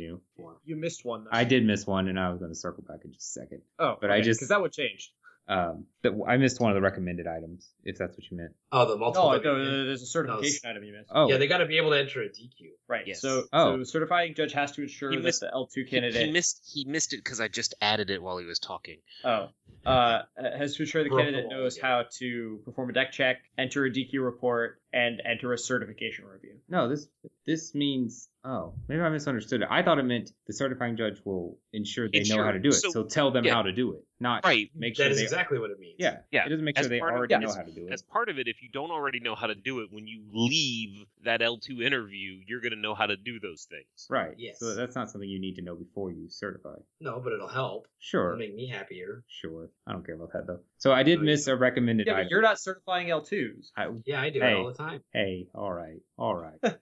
[0.64, 1.24] You missed one.
[1.24, 1.30] Though.
[1.32, 3.62] I did miss one, and I was going to circle back in just a second.
[3.78, 5.12] Oh, but I just- because that would change.
[5.48, 8.52] Um, that I missed one of the recommended items, if that's what you meant.
[8.70, 9.30] Oh, the multiple.
[9.30, 11.08] No, W- no, there's a certification item you missed.
[11.10, 12.68] Oh, Yeah, they got to be able to enter a DQ.
[12.86, 13.06] Right.
[13.06, 13.22] Yes.
[13.22, 13.78] So, Oh.
[13.78, 16.84] so certifying judge has to ensure He that the L2 He, candidate he missed he
[16.84, 18.98] missed it because I just added it while he was talking.
[19.24, 19.48] oh,
[19.88, 20.22] uh,
[20.58, 23.90] has to ensure the Broke candidate knows how to perform a deck check, enter a
[23.90, 26.56] DQ report, and enter a certification review.
[26.68, 27.08] No, this
[27.46, 29.68] this means oh maybe I misunderstood it.
[29.70, 32.68] I thought it meant the certifying judge will ensure they know Ensure- how to do
[32.70, 33.54] it, so, so- tell them yeah.
[33.54, 34.70] how to do it, not Right.
[34.74, 35.24] make sure That is they.
[35.24, 35.96] exactly what it means.
[35.98, 37.62] Yeah, Yeah, It doesn't make as sure they part of- already yeah, know as- how
[37.62, 37.92] to do it.
[37.92, 40.24] As part of it, if you don't already know how to do it, when you
[40.32, 44.06] leave that L2 interview, you're going to know how to do those things.
[44.08, 44.34] Right.
[44.38, 44.58] Yes.
[44.58, 46.76] So that's not something you need to know before you certify.
[47.00, 47.86] No, but it'll help.
[47.98, 48.28] Sure.
[48.28, 49.24] It'll make me happier.
[49.28, 49.70] Sure.
[49.86, 50.60] I don't care about that though.
[50.78, 53.70] So I did No, miss a recommended Yeah, but you're not certifying L2s.
[53.76, 54.52] I, Yeah, I do Hey.
[54.52, 55.02] it all the time.
[55.12, 56.58] hey, all right, all right.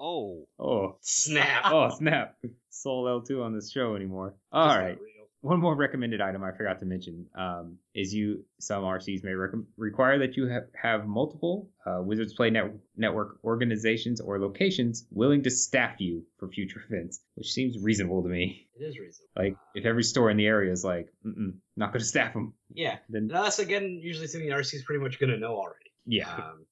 [0.00, 1.64] Oh, Oh, Snap.
[1.72, 2.36] oh, snap.
[2.70, 4.36] Soul L2 on this show anymore.
[4.52, 4.98] All Just right.
[5.40, 9.52] One more recommended item I forgot to mention um, is you some RCs may rec-
[9.76, 15.44] require that you have, have multiple uh, Wizards Play net- Network organizations or locations willing
[15.44, 18.66] to staff you for future events, which seems reasonable to me.
[18.74, 19.30] It is reasonable.
[19.36, 22.54] Like if every store in the area is like, Mm-mm, not going to staff them,
[22.74, 22.98] Yeah.
[23.08, 25.87] then Now, that's again usually something the RC is pretty much going to know already.
[26.08, 26.66] Yeah, Um,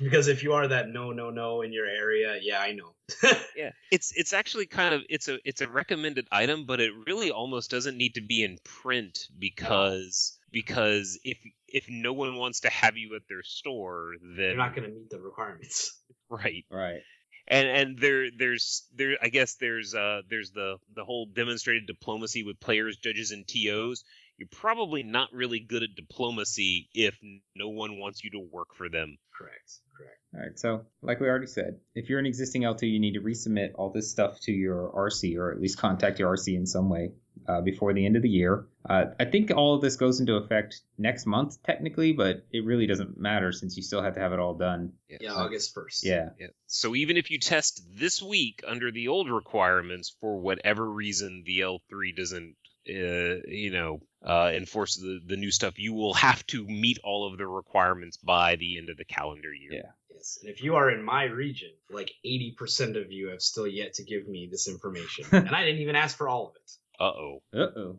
[0.00, 2.94] because if you are that no, no, no in your area, yeah, I know.
[3.56, 3.70] yeah.
[3.90, 7.70] It's it's actually kind of it's a it's a recommended item, but it really almost
[7.70, 12.96] doesn't need to be in print because because if if no one wants to have
[12.96, 15.98] you at their store, then They're not going to meet the requirements.
[16.28, 16.64] right.
[16.70, 17.00] right.
[17.48, 22.42] and and there there's there I guess there's uh there's the the whole demonstrated diplomacy
[22.42, 24.04] with players, judges, and TOs.
[24.36, 27.16] You're probably not really good at diplomacy if
[27.54, 29.16] no one wants you to work for them.
[29.36, 29.78] Correct.
[29.96, 30.18] Correct.
[30.34, 33.20] All right, so like we already said, if you're an existing L2, you need to
[33.20, 36.88] resubmit all this stuff to your RC or at least contact your RC in some
[36.88, 37.12] way
[37.46, 38.66] uh, before the end of the year.
[38.88, 42.86] Uh, I think all of this goes into effect next month, technically, but it really
[42.86, 44.94] doesn't matter since you still have to have it all done.
[45.08, 46.04] Yeah, August 1st.
[46.04, 46.28] Yeah.
[46.38, 46.48] Yeah.
[46.66, 51.60] So even if you test this week under the old requirements for whatever reason the
[51.60, 52.56] L3 doesn't
[52.88, 57.30] uh, you know uh, enforce the, the new stuff, you will have to meet all
[57.30, 59.72] of the requirements by the end of the calendar year.
[59.72, 59.90] Yeah.
[60.14, 60.38] Yes.
[60.42, 64.04] And if you are in my region, like 80% of you have still yet to
[64.04, 65.26] give me this information.
[65.32, 66.70] and I didn't even ask for all of it.
[66.98, 67.42] Uh oh.
[67.52, 67.98] Uh oh.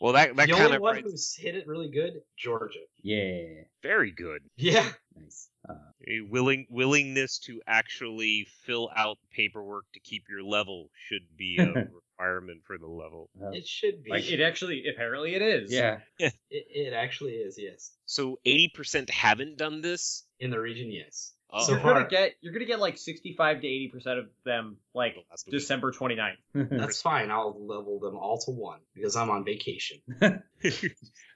[0.00, 2.78] Well, that that the kind only of one writes- who's hit it really good, Georgia.
[3.02, 3.44] Yeah.
[3.82, 4.42] very good.
[4.56, 4.88] Yeah.
[5.14, 5.48] Nice.
[5.68, 5.74] Uh,
[6.08, 11.66] A willing willingness to actually fill out paperwork to keep your level should be a
[12.18, 13.30] requirement for the level.
[13.42, 14.10] uh, It should be.
[14.10, 15.72] Like it actually, apparently, it is.
[15.72, 15.98] yeah.
[16.18, 17.92] It, it actually is, yes.
[18.06, 20.24] So 80% haven't done this.
[20.40, 21.32] In the region, yes.
[21.52, 21.64] Uh-oh.
[21.64, 24.76] So you're far- gonna get you're gonna get like 65 to 80 percent of them
[24.94, 25.52] like Last week.
[25.52, 26.34] December 29th.
[26.54, 27.30] That's fine.
[27.30, 29.98] I'll level them all to one because I'm on vacation.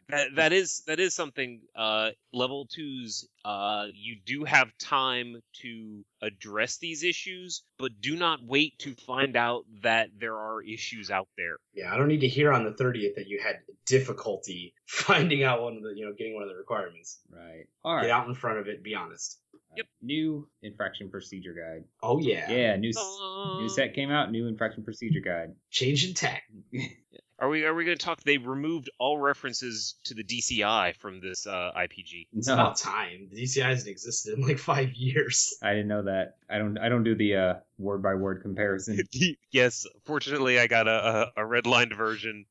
[0.09, 6.05] that that is that is something uh level twos uh you do have time to
[6.21, 11.29] address these issues but do not wait to find out that there are issues out
[11.37, 15.45] there Yeah, I don't need to hear on the 30th that you had difficulty finding
[15.45, 17.21] out one of the, you know, getting one of the requirements.
[17.31, 17.67] right.
[17.85, 18.03] All right.
[18.03, 18.83] Get out in front of it.
[18.83, 19.39] Be honest.
[19.77, 19.87] Yep.
[20.03, 21.85] New infraction procedure guide.
[22.03, 22.51] Oh yeah.
[22.51, 22.77] Yeah.
[22.77, 23.19] New s-
[23.61, 24.31] new set came out.
[24.31, 25.55] New infraction procedure guide.
[25.71, 26.43] Change in tack.
[27.39, 31.21] are we are we going to talk they removed all references to the DCI from
[31.21, 32.55] this uh IPG It's No.
[32.55, 33.29] about time.
[33.33, 35.57] The DCI hasn't existed in like five years.
[35.63, 36.37] I didn't know that.
[36.51, 36.77] I don't.
[36.79, 39.01] I don't do the uh, word by word comparison.
[39.53, 42.45] yes fortunately I got a a, a redlined version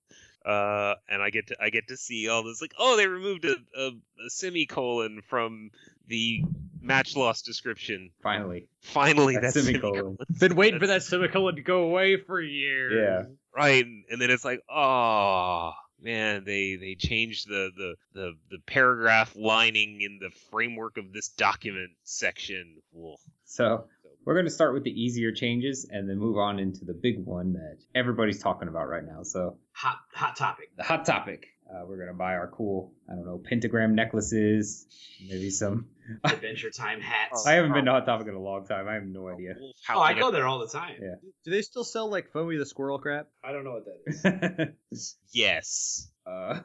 [0.46, 3.44] uh and I get to I get to see all this like oh they removed
[3.44, 3.88] a, a,
[4.26, 5.70] a semicolon from
[6.08, 6.44] the
[6.82, 8.68] match loss description Finally.
[8.82, 10.18] finally That that's semicolon.
[10.40, 12.94] Been waiting for that semicolon to go away for years.
[12.96, 13.34] Yeah.
[13.56, 19.36] right and then it's like oh man they they changed the the the, the paragraph
[19.36, 23.18] lining in the framework of this document section Ugh.
[23.46, 23.86] So
[24.26, 27.24] we're going to start with the easier changes and then move on into the big
[27.26, 29.24] one that everybody's talking about right now.
[29.24, 30.70] So Hot hot topic.
[30.78, 31.48] the hot topic.
[31.70, 34.86] Uh, we're going to buy our cool, I don't know, pentagram necklaces,
[35.28, 35.88] maybe some
[36.24, 37.46] Adventure Time hats.
[37.46, 38.88] I haven't been to Hot Topic in a long time.
[38.88, 39.56] I have no idea.
[39.60, 40.96] Wolf oh, I go there all the time.
[41.02, 41.16] Yeah.
[41.46, 43.28] Do they still sell like Foamy the Squirrel crap?
[43.44, 45.16] I don't know what that is.
[45.32, 46.10] Yes.
[46.26, 46.60] uh,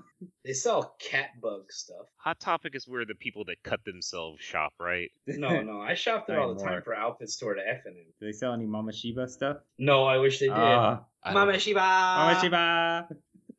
[0.44, 2.06] they sell cat bug stuff.
[2.16, 5.10] Hot Topic is where the people that cut themselves shop, right?
[5.26, 6.82] No, no, I shop there all the time anymore.
[6.82, 8.06] for outfits toward FNM.
[8.20, 9.58] Do they sell any Mama Shiba stuff?
[9.78, 10.56] No, I wish they did.
[10.56, 11.58] Ah, Mama know.
[11.58, 11.80] Shiba.
[11.80, 13.08] Mama Shiba.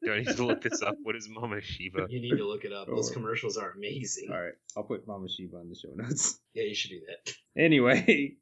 [0.05, 0.95] Do I need to look this up?
[1.01, 2.05] What is Mama Shiva?
[2.09, 2.87] You need to look it up.
[2.87, 3.13] Those Oh.
[3.13, 4.29] commercials are amazing.
[4.31, 6.39] All right, I'll put Mama Shiva in the show notes.
[6.53, 7.33] Yeah, you should do that.
[7.61, 8.35] Anyway,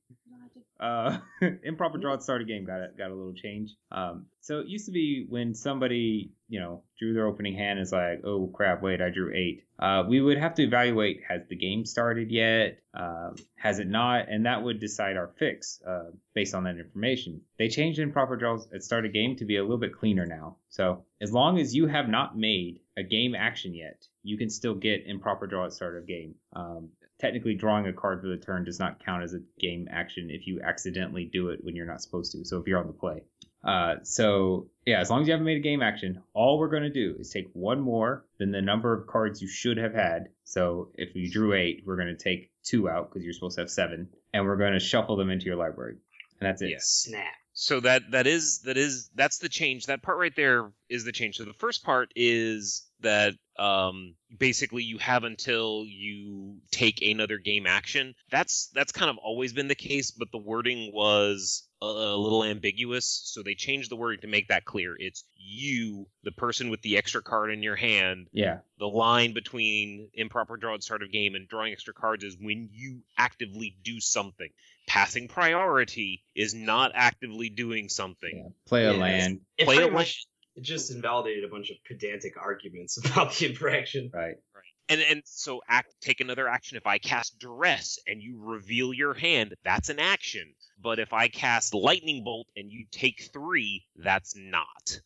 [0.83, 1.17] uh,
[1.63, 3.71] improper draw at start a game got a, got a little change.
[3.91, 7.93] Um, so it used to be when somebody you know drew their opening hand is
[7.93, 9.63] like, oh crap, wait, I drew eight.
[9.79, 14.27] Uh, we would have to evaluate has the game started yet, um, has it not,
[14.29, 17.41] and that would decide our fix uh, based on that information.
[17.57, 20.57] They changed improper draws at start a game to be a little bit cleaner now.
[20.69, 24.75] So as long as you have not made a game action yet, you can still
[24.75, 26.35] get improper draw at start of game.
[26.53, 26.89] Um,
[27.23, 30.45] technically drawing a card for the turn does not count as a game action if
[30.45, 32.43] you accidentally do it when you're not supposed to.
[32.43, 33.23] So if you're on the play.
[33.63, 36.83] Uh, so yeah, as long as you haven't made a game action, all we're going
[36.83, 40.27] to do is take one more than the number of cards you should have had.
[40.43, 43.61] So if you drew eight, we're going to take two out because you're supposed to
[43.61, 45.95] have seven, and we're going to shuffle them into your library,
[46.41, 46.71] and that's it.
[46.71, 47.05] Yes.
[47.07, 47.23] Snap.
[47.53, 49.85] So that that is that is that's the change.
[49.85, 51.37] That part right there is the change.
[51.37, 57.67] So the first part is that um, basically you have until you take another game
[57.67, 58.15] action.
[58.31, 62.43] That's that's kind of always been the case, but the wording was a, a little
[62.43, 64.95] ambiguous, so they changed the wording to make that clear.
[64.97, 68.27] It's you, the person with the extra card in your hand.
[68.33, 68.59] Yeah.
[68.79, 72.69] The line between improper draw at start of game and drawing extra cards is when
[72.73, 74.49] you actively do something.
[74.87, 78.31] Passing priority is not actively doing something.
[78.33, 78.49] yeah.
[78.65, 78.99] Play a Yes.
[78.99, 79.39] land.
[79.57, 83.47] It Play a it much it just invalidated a bunch of pedantic arguments about the
[83.47, 84.09] infraction.
[84.13, 84.35] Right.
[84.53, 84.63] Right.
[84.89, 86.77] And and so act take another action.
[86.77, 90.53] If I cast duress and you reveal your hand, that's an action.
[90.81, 94.99] But if I cast lightning bolt and you take three, that's not.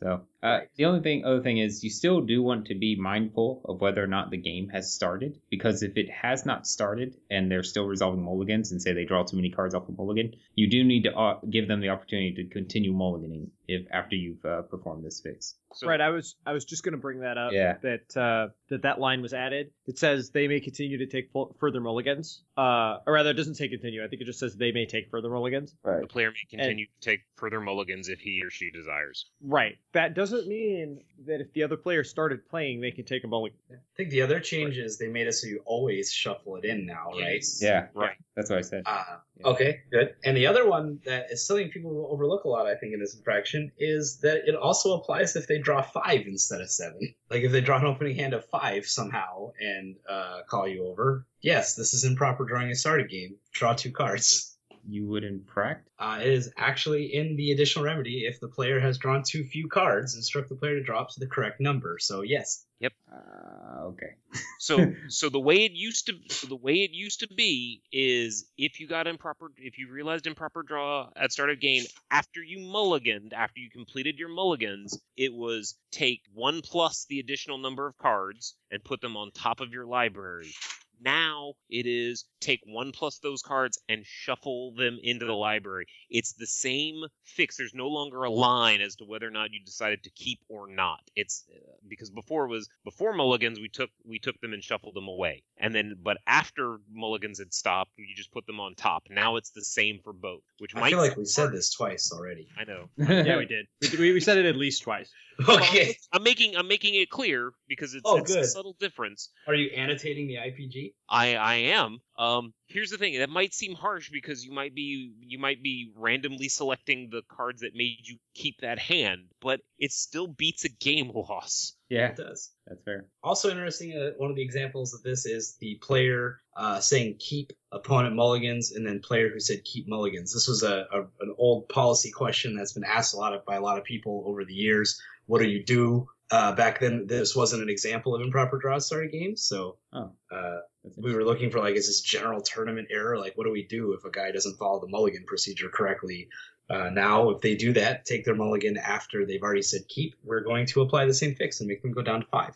[0.00, 0.68] So uh, Right.
[0.76, 4.02] the only thing, other thing is, you still do want to be mindful of whether
[4.02, 7.86] or not the game has started, because if it has not started and they're still
[7.86, 11.02] resolving mulligans and say they draw too many cards off a mulligan, you do need
[11.04, 15.20] to uh, give them the opportunity to continue mulliganing if after you've uh, performed this
[15.20, 15.56] fix.
[15.74, 16.00] So right.
[16.00, 17.52] I was I was just gonna bring that up.
[17.52, 17.76] Yeah.
[17.82, 19.70] That uh, that that line was added.
[19.86, 22.42] It says they may continue to take full, further mulligans.
[22.56, 24.02] Uh, or rather, it doesn't say continue.
[24.02, 25.74] I think it just says they may take further mulligans.
[25.82, 26.00] Right.
[26.00, 29.26] the player may continue to take further mulligans if he or she desires.
[29.42, 29.76] Right.
[29.92, 33.58] That doesn't mean that if the other player started playing, they can take a mulligan.
[33.70, 36.84] I think the other change is they made it so you always shuffle it in
[36.84, 37.36] now, right?
[37.36, 37.60] Yes.
[37.62, 37.86] Yeah.
[37.94, 38.16] Right.
[38.36, 38.82] That's what I said.
[38.84, 39.04] Uh,
[39.40, 39.46] Yeah.
[39.46, 40.14] Okay, good.
[40.24, 43.14] And the other one that is something people overlook a lot, I think, in this
[43.16, 47.14] infraction is that it also applies if they draw five instead of seven.
[47.30, 51.26] Like if they draw an opening hand of five somehow and uh, call you over.
[51.42, 53.36] Yes, this is improper drawing a started game.
[53.52, 54.57] Draw two cards.
[54.88, 55.88] You would infract.
[55.98, 59.68] Uh, it is actually in the additional remedy if the player has drawn too few
[59.68, 61.98] cards, instruct the player to drop to the correct number.
[62.00, 62.92] So yes, Yep.
[63.10, 64.14] Uh, okay.
[64.60, 68.44] So so the way it used to so the way it used to be is
[68.58, 72.58] if you got improper if you realized improper draw at start of game after you
[72.58, 77.96] mulliganed after you completed your mulligans it was take one plus the additional number of
[77.98, 80.52] cards and put them on top of your library.
[81.00, 85.86] Now it is take one plus those cards and shuffle them into the library.
[86.10, 87.56] It's the same fix.
[87.56, 90.68] There's no longer a line as to whether or not you decided to keep or
[90.68, 91.00] not.
[91.14, 91.58] It's uh,
[91.88, 95.42] because before it was before mulligans we took we took them and shuffled them away,
[95.56, 99.04] and then but after mulligans had stopped, you just put them on top.
[99.10, 102.12] Now it's the same for both, which I might feel like we said this twice
[102.12, 102.48] already.
[102.58, 102.88] I know.
[103.18, 103.66] Yeah, we did.
[103.82, 105.10] We, we, we said it at least twice.
[105.48, 105.96] Okay.
[106.12, 109.28] I'm making I'm making it clear because it's, Oh, it's a subtle difference.
[109.46, 110.87] Are you annotating the IPG?
[111.08, 112.00] I I am.
[112.16, 113.18] Um, here's the thing.
[113.18, 117.60] That might seem harsh because you might be you might be randomly selecting the cards
[117.60, 121.74] that made you keep that hand, but it still beats a game loss.
[121.88, 122.50] yeah, It does.
[122.66, 123.06] that's fair.
[123.22, 127.52] Also interesting, uh, one of the examples of this is the player uh, saying keep
[127.72, 130.34] opponent mulligans and then player who said keep mulligans.
[130.34, 133.56] This was a, a an old policy question that's been asked a lot of, by
[133.56, 135.00] a lot of people over the years.
[135.26, 136.08] What do you do?
[136.30, 140.58] Uh, back then, this wasn't an example of improper draw started games, so Oh, uh,
[140.96, 143.18] we were looking for like, is this general tournament error?
[143.18, 146.28] Like, what do we do if a guy doesn't follow the mulligan procedure correctly?
[146.68, 150.42] Uh, now, if they do that, take their mulligan after they've already said keep, we're
[150.42, 152.54] going to apply the same fix and make them go down to five.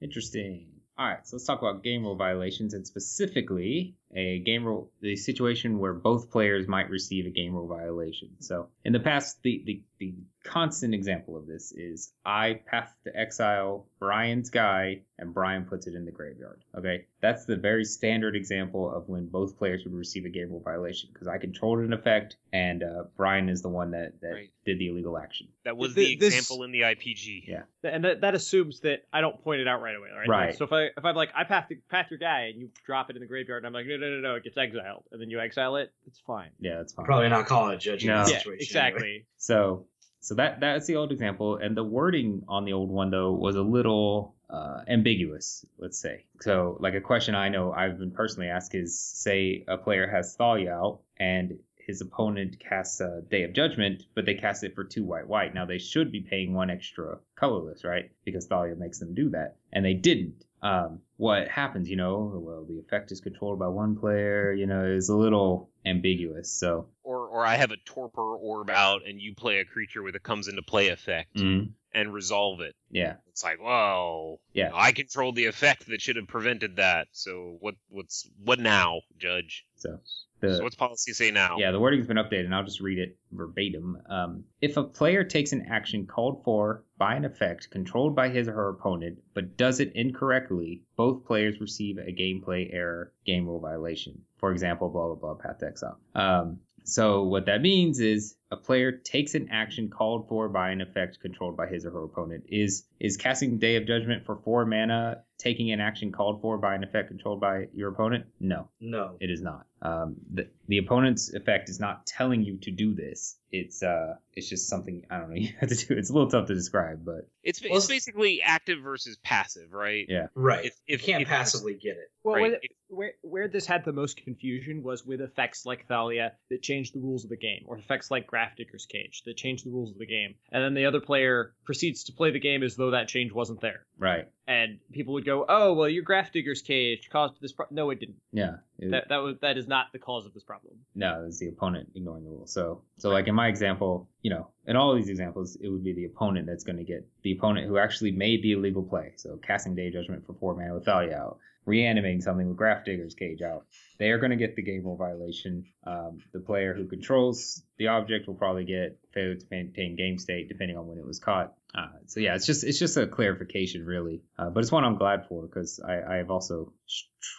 [0.00, 0.66] Interesting.
[0.98, 5.14] All right, so let's talk about game rule violations and specifically a game rule, the
[5.16, 8.30] situation where both players might receive a game rule violation.
[8.40, 13.14] So in the past, the, the, the constant example of this is I path to
[13.16, 16.64] exile Brian's guy and Brian puts it in the graveyard.
[16.76, 17.06] Okay.
[17.20, 21.10] That's the very standard example of when both players would receive a game rule violation
[21.12, 24.50] because I controlled an effect and uh, Brian is the one that, that Right.
[24.64, 25.48] did the illegal action.
[25.64, 27.44] That was Th- the this- example in the IPG.
[27.46, 27.62] Yeah.
[27.84, 30.28] and that, that assumes that I don't point it out right away, right?
[30.28, 30.56] Right.
[30.56, 33.10] So if I if I'm like I path the, path your guy and you drop
[33.10, 35.20] it in the graveyard, and I'm like no no no no it gets exiled, and
[35.20, 36.50] then you exile it, it's fine.
[36.58, 37.06] Yeah, that's fine.
[37.06, 38.24] Probably not calling it judging No.
[38.24, 38.62] the yeah, situation.
[38.62, 39.02] exactly.
[39.02, 39.24] anyway.
[39.36, 39.86] So
[40.20, 43.56] so that that's the old example, and the wording on the old one though was
[43.56, 46.24] a little uh, ambiguous, let's say.
[46.40, 50.34] So like a question I know I've been personally asked is, say a player has
[50.36, 54.84] Thalia out and his opponent casts a Day of Judgment, but they cast it for
[54.84, 55.54] two white white.
[55.54, 58.10] Now they should be paying one extra colorless, right?
[58.24, 60.44] Because Thalia makes them do that, and they didn't.
[60.62, 62.32] Um, what happens, you know?
[62.34, 64.52] Well, the effect is controlled by one player.
[64.52, 66.50] You know, is a little ambiguous.
[66.50, 70.16] So Or or I have a torpor orb out and you play a creature with
[70.16, 72.74] a comes into play effect mm, and resolve it.
[72.90, 74.40] yeah, It's like, whoa.
[74.52, 74.70] Yeah.
[74.74, 77.08] I controlled the effect that should have prevented that.
[77.12, 79.64] So what what's what now, Judge?
[79.76, 79.98] so
[80.40, 81.56] the so what's policy say now?
[81.58, 83.98] Yeah, the wording's been updated, and I'll just read it verbatim.
[84.08, 88.48] Um, if a player takes an action called for by an effect controlled by his
[88.48, 93.60] or her opponent, but does it incorrectly, both players receive a gameplay error, game rule
[93.60, 94.20] violation.
[94.38, 95.98] For example, blah blah blah, path to exile.
[96.14, 100.80] Um, so what that means is a player takes an action called for by an
[100.80, 102.44] effect controlled by his or her opponent.
[102.48, 106.74] Is is casting Day of Judgment for four mana taking an action called for by
[106.74, 108.26] an effect controlled by your opponent?
[108.38, 108.68] No.
[108.78, 109.16] No.
[109.20, 109.64] It is not.
[109.82, 113.38] Um, the, the opponent's effect is not telling you to do this.
[113.50, 115.36] It's uh, it's just something I don't know.
[115.40, 115.94] You have to do.
[115.96, 120.04] It's a little tough to describe, but It's Well, it's basically active versus passive, right?
[120.08, 120.26] Yeah.
[120.34, 120.66] Right.
[120.66, 122.10] If- you can't if- passively get it.
[122.22, 122.50] Well, Right.
[122.50, 126.94] where, where where this had the most confusion was with effects like Thalia that changed
[126.94, 129.98] the rules of the game, or effects like Grafdigger's Cage that changed the rules of
[129.98, 133.08] the game, and then the other player proceeds to play the game as though that
[133.08, 134.26] change wasn't there, right.
[134.46, 137.66] and people would go, "Oh, well, your Grafdigger's Cage caused this." Pro-.
[137.70, 138.16] No, it didn't.
[138.32, 138.56] Yeah.
[138.78, 140.74] It- That that was that is not the cause of this problem.
[140.94, 142.46] no, it's the opponent ignoring the rule.
[142.46, 145.92] So so like in my example, you know, in all these examples, it would be
[145.92, 149.12] the opponent that's going to get the opponent who actually made the illegal play.
[149.16, 153.42] So casting Day Judgment for four mana with Thalia out, reanimating something with Grafdigger's Cage
[153.42, 153.66] out.
[154.00, 155.66] They are going to get the game rule violation.
[155.86, 160.48] Um, the player who controls the object will probably get failure to maintain game state
[160.48, 161.54] depending on when it was caught.
[161.74, 164.96] Uh, so yeah, it's just it's just a clarification really, uh, but it's one I'm
[164.96, 166.72] glad for because I, I have also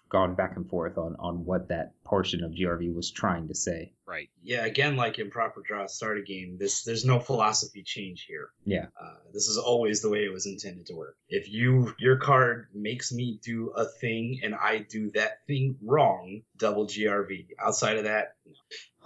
[0.10, 3.92] gone back and forth on on what that portion of GRV was trying to say.
[4.08, 4.30] Right.
[4.42, 8.50] Yeah, again, like in proper draw start a game, this there's no philosophy change here.
[8.64, 8.86] Yeah.
[9.00, 11.18] Uh, this is always the way it was intended to work.
[11.28, 16.44] If you your card makes me do a thing and I do that thing wrong,
[16.62, 17.48] double GRV.
[17.60, 18.54] Outside of that, no.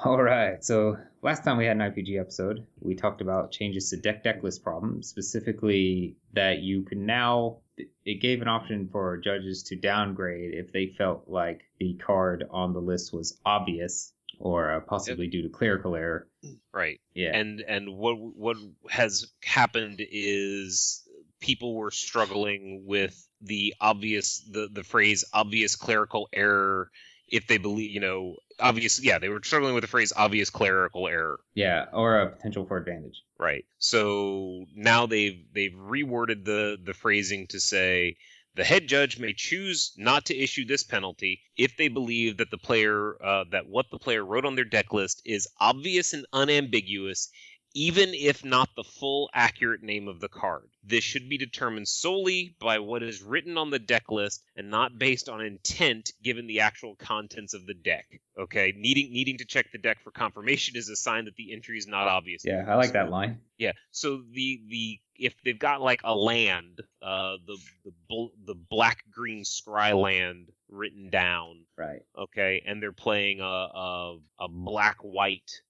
[0.03, 0.64] All right.
[0.64, 4.43] So last time we had an IPG episode, we talked about changes to deck deck
[4.43, 7.58] list problems, specifically that you can now.
[8.06, 12.74] It gave an option for judges to downgrade if they felt like the card on
[12.74, 16.28] the list was obvious or uh, possibly due to clerical error.
[16.74, 16.99] Right.
[17.14, 17.36] Yeah.
[17.36, 18.58] And and what what
[18.89, 21.06] has happened is
[21.39, 26.89] people were struggling with the obvious the the phrase obvious clerical error
[27.28, 31.08] if they believe you know obvious yeah they were struggling with the phrase obvious clerical
[31.08, 31.86] error yeah.
[31.94, 33.24] Or a potential for advantage.
[33.38, 38.18] right so now they've they've reworded the the phrasing to say
[38.56, 42.58] the head judge may choose not to issue this penalty if they believe that the
[42.58, 47.30] player uh, that what the player wrote on their deck list is obvious and unambiguous
[47.76, 50.64] even if not the full accurate name of the card.
[50.84, 54.98] This should be determined solely by what is written on the deck list and not
[54.98, 58.06] based on intent given the actual contents of the deck.
[58.40, 61.78] Okay, needing needing to check the deck for confirmation is a sign that the entry
[61.78, 62.44] is not obvious.
[62.46, 63.42] Yeah, I like that line.
[63.58, 63.74] Yeah.
[63.92, 69.04] So the the if they've got like a land, uh, the the bl- the black
[69.12, 72.02] green scry land written down, Right.
[72.18, 75.62] okay, and they're playing a a, a black white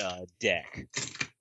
[0.00, 0.86] uh, deck.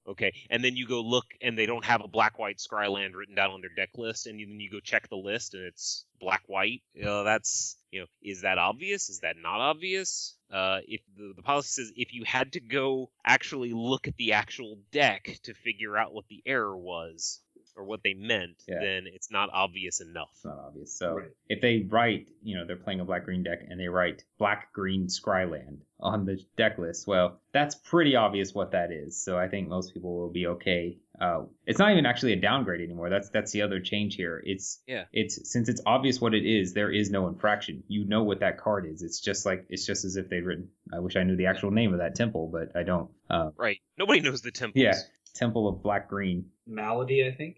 [0.06, 3.16] Okay, and then you go look, and they don't have a black white scry land
[3.16, 6.06] written down on their deck list, and then you go check the list, and it's
[6.20, 6.82] black white.
[6.94, 9.10] You know, that's you know, is that obvious?
[9.10, 10.36] Is that not obvious?
[10.52, 14.34] Uh, if the, the policy says if you had to go actually look at the
[14.34, 17.40] actual deck to figure out what the error was
[17.76, 18.80] or what they meant, Yeah.
[18.80, 20.30] then it's not obvious enough.
[20.34, 20.98] It's not obvious.
[20.98, 21.32] So Right.
[21.50, 24.72] if they write, you know, they're playing a black green deck and they write black
[24.74, 29.24] green Scryland on the deck list, well, that's pretty obvious what that is.
[29.24, 32.82] So I think most people will be okay Uh, it's not even actually a downgrade
[32.82, 33.08] anymore.
[33.08, 34.42] That's that's the other change here.
[34.44, 35.06] It's Yeah.
[35.14, 36.74] It's since it's obvious what it is.
[36.74, 37.84] There is no infraction.
[37.88, 39.04] You know what that card is.
[39.04, 40.70] It's just like it's just as if they'd written.
[40.92, 43.12] I wish I knew the actual name of that temple, but I don't.
[43.30, 43.80] Uh, Right.
[43.96, 44.82] Nobody knows the temples.
[44.84, 44.96] yeah,
[45.34, 46.46] Temple of Black Green.
[46.68, 47.58] Malady, I think.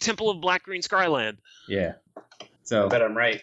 [0.00, 1.38] Temple of Black Green Scryland.
[1.68, 1.94] Yeah.
[2.64, 3.40] So I So bet I'm right.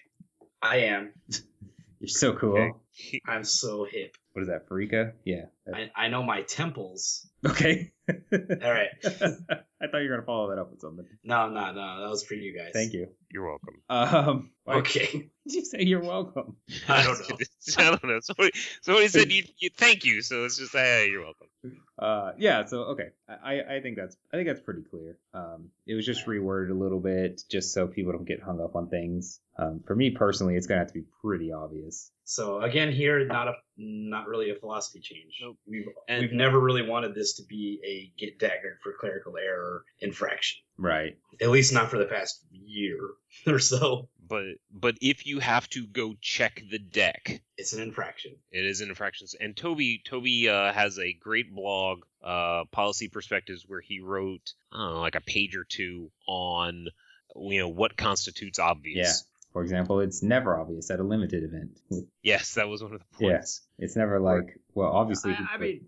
[0.61, 1.13] I am.
[1.99, 2.57] you're so cool.
[2.57, 3.21] Okay.
[3.25, 4.15] I'm so hip.
[4.33, 5.13] What is that, Pharika?
[5.25, 5.45] Yeah.
[5.73, 7.27] I, I know my temples.
[7.45, 7.91] Okay.
[8.09, 8.15] All
[8.71, 8.89] right.
[9.81, 11.05] I thought you were gonna follow that up with something.
[11.23, 12.01] No, no, no.
[12.01, 12.71] That was for you guys.
[12.73, 13.07] Thank you.
[13.31, 13.81] You're welcome.
[13.89, 14.51] Um.
[14.63, 15.07] why Okay.
[15.47, 16.57] did you say you're welcome?
[16.87, 17.37] I don't know.
[17.77, 18.19] I don't know.
[18.21, 18.51] Somebody,
[18.81, 21.47] somebody said you, you thank you, so it's just hey, you're welcome.
[21.97, 22.65] Uh, yeah.
[22.65, 25.17] So okay, I I think that's I think that's pretty clear.
[25.33, 28.75] Um, it was just reworded a little bit just so people don't get hung up
[28.75, 29.39] on things.
[29.57, 32.11] Um, for me personally, it's gonna have to be pretty obvious.
[32.23, 35.37] So again, here not a not really a philosophy change.
[35.41, 35.57] Nope.
[35.67, 39.83] We've And- we've never really wanted this to be a get daggered for clerical error
[39.99, 40.59] infraction.
[40.77, 41.17] Right.
[41.41, 42.97] At least not for the past year
[43.47, 44.09] or so.
[44.27, 48.35] But but if you have to go check the deck, It's an infraction.
[48.51, 49.27] it is an infraction.
[49.39, 54.77] And Toby Toby uh, has a great blog, uh, Policy Perspectives, where he wrote I
[54.77, 56.87] don't know, like a page or two on
[57.35, 59.23] you know what constitutes obvious.
[59.53, 61.79] For example, it's never obvious at a limited event.
[62.21, 63.31] Yes, that was one of the Yeah.
[63.37, 63.61] points.
[63.79, 65.31] It's never like well, obviously.
[65.31, 65.85] I, I mean,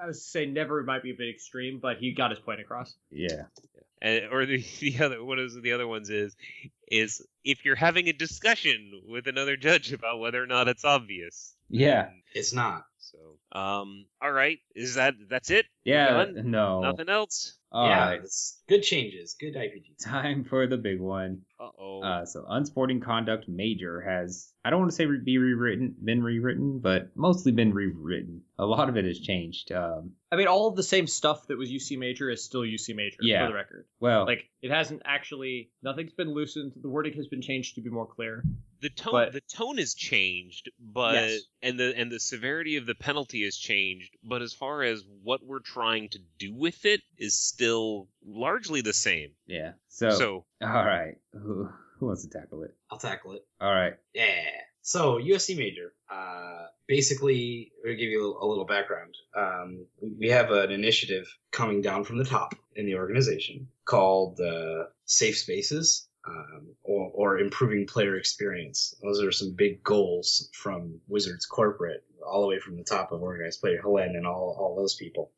[0.00, 2.94] I was saying never might be a bit extreme, but he got his point across.
[3.10, 3.44] yeah.
[4.02, 6.34] And, or the, the other one of the other ones is
[6.90, 11.54] is if you're having a discussion with another judge about whether or not it's obvious.
[11.68, 12.10] Yeah.
[12.34, 12.84] It's not.
[12.98, 15.66] So, um, all right, is that that's it?
[15.84, 16.24] Yeah.
[16.24, 16.50] done?
[16.50, 16.80] No.
[16.80, 17.56] Nothing else.
[17.72, 18.20] All yeah, right.
[18.20, 19.36] it's good changes.
[19.38, 19.94] Good IPG.
[20.04, 21.42] Time for the big one.
[21.60, 22.02] Uh oh.
[22.02, 26.80] Uh, so unsporting conduct major has I don't want to say be rewritten, been rewritten,
[26.80, 28.42] but mostly been rewritten.
[28.58, 29.70] A lot of it has changed.
[29.70, 32.94] Um, I mean, all of the same stuff that was UC Major is still UC
[32.96, 33.46] Major Yeah.
[33.46, 33.86] for the record.
[34.00, 36.72] well, Like, it hasn't actually, nothing's been loosened.
[36.80, 38.42] The wording has been changed to be more clear.
[38.82, 41.40] the tone but- the tone has changed, but Yes.
[41.62, 45.44] and the and the severity of the penalty has changed, but as far as what
[45.44, 49.30] we're trying to do with it is still largely the same.
[49.46, 49.72] yeah.
[49.88, 52.74] So, so all right, who, who wants to tackle it?
[52.90, 53.46] I'll tackle it.
[53.60, 53.94] All right.
[54.14, 54.44] Yeah.
[54.82, 55.92] So USC major.
[56.10, 59.86] Uh, basically, to give you a, a little background, um,
[60.18, 65.36] we have an initiative coming down from the top in the organization called uh, Safe
[65.38, 66.06] Spaces.
[66.22, 68.94] Um, or, or improving player experience.
[69.02, 73.22] Those are some big goals from Wizards corporate, all the way from the top of
[73.22, 75.32] organized player Helen and all, all those people.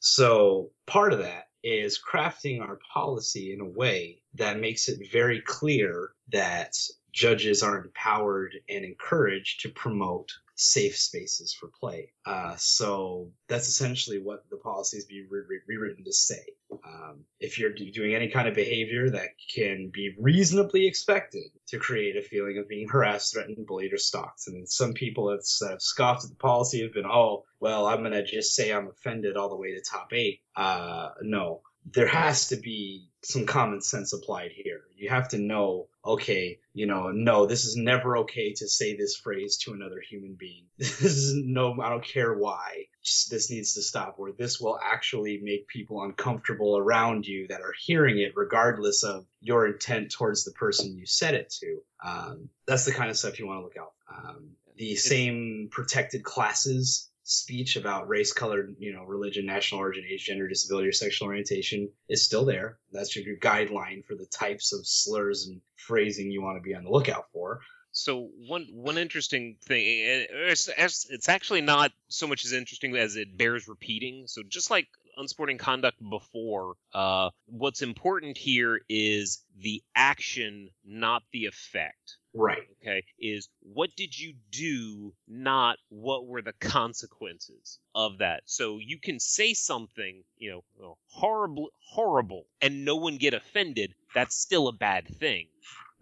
[0.00, 5.40] So part of that is crafting our policy in a way that makes it very
[5.40, 6.74] clear that
[7.12, 12.12] judges are empowered and encouraged to promote safe spaces for play.
[12.24, 16.44] Uh, so that's essentially what the policies be re- re- rewritten to say.
[16.72, 21.78] Um, if you're do- doing any kind of behavior that can be reasonably expected to
[21.78, 25.82] create a feeling of being harassed, threatened, bullied, or stalked, and some people have, have
[25.82, 29.48] scoffed at the policy have been, oh, well, I'm gonna just say I'm offended all
[29.48, 30.40] the way to top eight.
[30.56, 34.82] Uh, no, there has to be some common sense applied here.
[34.96, 39.16] You have to know, okay, you know, no, this is never okay to say this
[39.16, 40.64] phrase to another human being.
[40.78, 42.86] This is no, I don't care why.
[43.02, 47.60] Just, this needs to stop, or this will actually make people uncomfortable around you that
[47.60, 51.78] are hearing it, regardless of your intent towards the person you said it to.
[52.04, 53.92] Um, that's the kind of stuff you want to look out.
[54.10, 60.26] Um, the same protected classes speech about race, color, you know, religion, national origin, age,
[60.26, 62.78] gender, disability, or sexual orientation is still there.
[62.92, 66.84] That's your guideline for the types of slurs and phrasing you want to be on
[66.84, 67.60] the lookout for.
[67.92, 73.38] So one one interesting thing, it's it's actually not so much as interesting as it
[73.38, 74.24] bears repeating.
[74.26, 81.46] So just like unsporting conduct before, uh, what's important here is the action, not the
[81.46, 82.16] effect.
[82.36, 82.62] Right.
[82.82, 88.42] Okay, is what did you do, not what were the consequences of that.
[88.44, 93.94] So you can say something, you know, horrible, horrible, and no one get offended.
[94.14, 95.46] That's still a bad thing.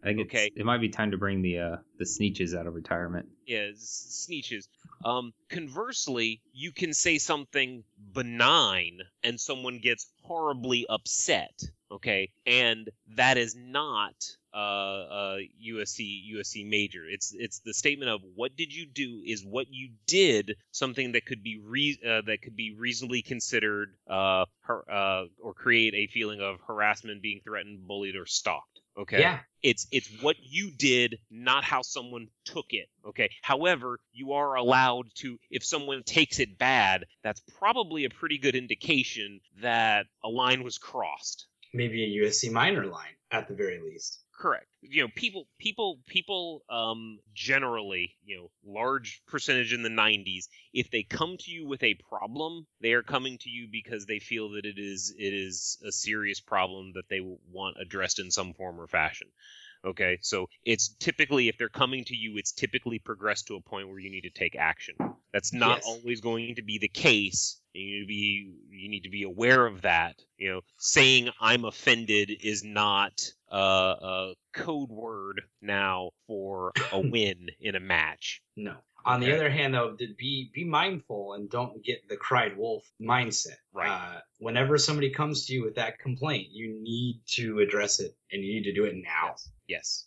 [0.03, 0.51] I think Okay.
[0.57, 3.27] it might be time to bring the uh, the Sneetches out of retirement.
[3.47, 4.67] Yeah, sneetches.
[5.05, 11.63] Um, conversely, you can say something benign and someone gets horribly upset.
[11.91, 14.15] Okay, and that is not
[14.55, 17.05] uh, uh, USC USC major.
[17.07, 21.27] It's it's the statement of what did you do is what you did something that
[21.27, 26.07] could be re- uh, that could be reasonably considered uh, har- uh, or create a
[26.07, 28.72] feeling of harassment, being threatened, bullied, or stalked.
[28.99, 29.21] Okay.
[29.21, 29.41] Yeah.
[29.63, 32.89] It's it's what you did, not how someone took it.
[33.07, 33.31] Okay.
[33.43, 38.55] However, you are allowed to if someone takes it bad, that's probably a pretty good
[38.55, 41.47] indication that a line was crossed.
[41.73, 44.22] Maybe a USC minor line at the very least.
[44.43, 44.67] Correct.
[44.81, 50.91] You know, people, people, people, um, generally, you know, large percentage in the 90s, if
[50.91, 54.51] they come to you with a problem, they are coming to you because they feel
[54.51, 57.21] that it is, it is a serious problem that they
[57.53, 59.29] want addressed in some form or fashion.
[59.85, 63.89] Okay, so it's typically if they're coming to you, it's typically progressed to a point
[63.89, 64.97] where you need to take action.
[65.33, 65.85] That's not Yes.
[65.85, 67.62] always going to be the case.
[67.75, 70.21] You need to be you need to be aware of that.
[70.37, 73.57] You know, saying I'm offended is not uh,
[74.01, 78.43] a code word now for a win in a match.
[78.57, 78.77] No.
[79.05, 79.35] On the Okay.
[79.35, 83.57] other hand, though, be be mindful and don't get the cried wolf mindset.
[83.73, 83.89] Right.
[83.91, 88.45] Uh, whenever somebody comes to you with that complaint, you need to address it, and
[88.45, 89.31] you need to do it now.
[89.33, 89.51] Yes.
[89.67, 90.07] Yes.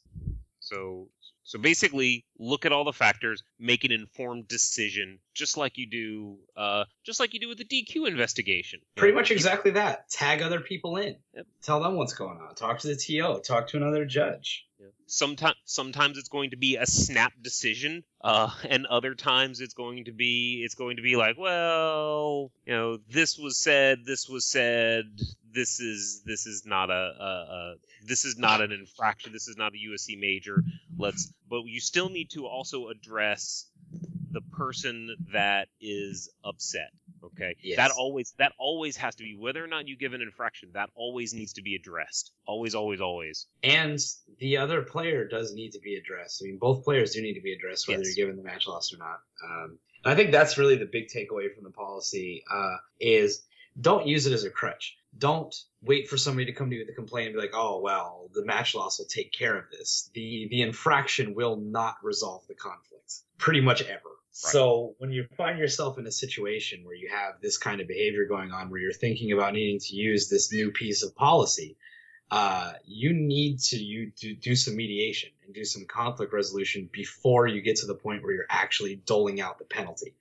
[0.60, 1.10] So
[1.46, 6.38] so basically, look at all the factors, make an informed decision, just like you do,
[6.58, 8.80] uh, just like you do with the DQ investigation.
[8.96, 10.10] Pretty much exactly that.
[10.10, 11.18] Tag other people in.
[11.36, 11.46] Yep.
[11.62, 12.56] Tell them what's going on.
[12.56, 13.42] Talk to the TO.
[13.42, 14.66] Talk to another judge.
[15.06, 20.06] Sometimes, sometimes it's going to be a snap decision, uh, and other times it's going
[20.06, 24.46] to be it's going to be like, well, you know, this was said, this was
[24.46, 25.06] said,
[25.56, 27.76] this is this is not a, a, a
[28.06, 30.64] this is not an infraction, this is not a USC major.
[30.98, 33.66] Let's, but you still need to also address
[34.32, 36.90] the person that is upset.
[37.24, 37.78] Okay, Yes.
[37.78, 40.70] that always that always has to be whether or not you give an infraction.
[40.74, 42.32] That always needs to be addressed.
[42.46, 43.48] Always, always, always.
[43.64, 43.98] And
[44.40, 46.42] the other player does need to be addressed.
[46.44, 48.16] I mean, both players do need to be addressed, whether Yes.
[48.18, 49.20] you're given the match loss or not.
[49.44, 53.42] Um, I think that's really the big takeaway from the policy uh, is
[53.80, 54.96] don't use it as a crutch.
[55.18, 57.80] Don't wait for somebody to come to you with a complaint and be like, "Oh,
[57.80, 62.46] well, the match loss will take care of this." The the infraction will not resolve
[62.48, 64.10] the conflict, pretty much ever.
[64.38, 68.26] So when you find yourself in a situation where you have this kind of behavior
[68.26, 71.78] going on, where you're thinking about needing to use this new piece of policy,
[72.32, 77.48] uh, you need to you do, do some mediation and do some conflict resolution before
[77.48, 80.16] you get to the point where you're actually doling out the penalty.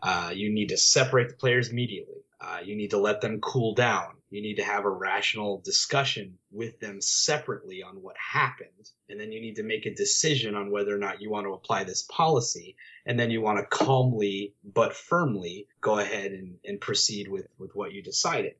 [0.00, 2.22] Uh, you need to separate the players immediately.
[2.40, 4.15] Uh, you need to let them cool down.
[4.30, 8.90] You need to have a rational discussion with them separately on what happened.
[9.08, 11.52] And then you need to make a decision on whether or not you want to
[11.54, 12.76] apply this policy.
[13.06, 17.70] And then you want to calmly but firmly go ahead and, and proceed with, with
[17.74, 18.54] what you decided.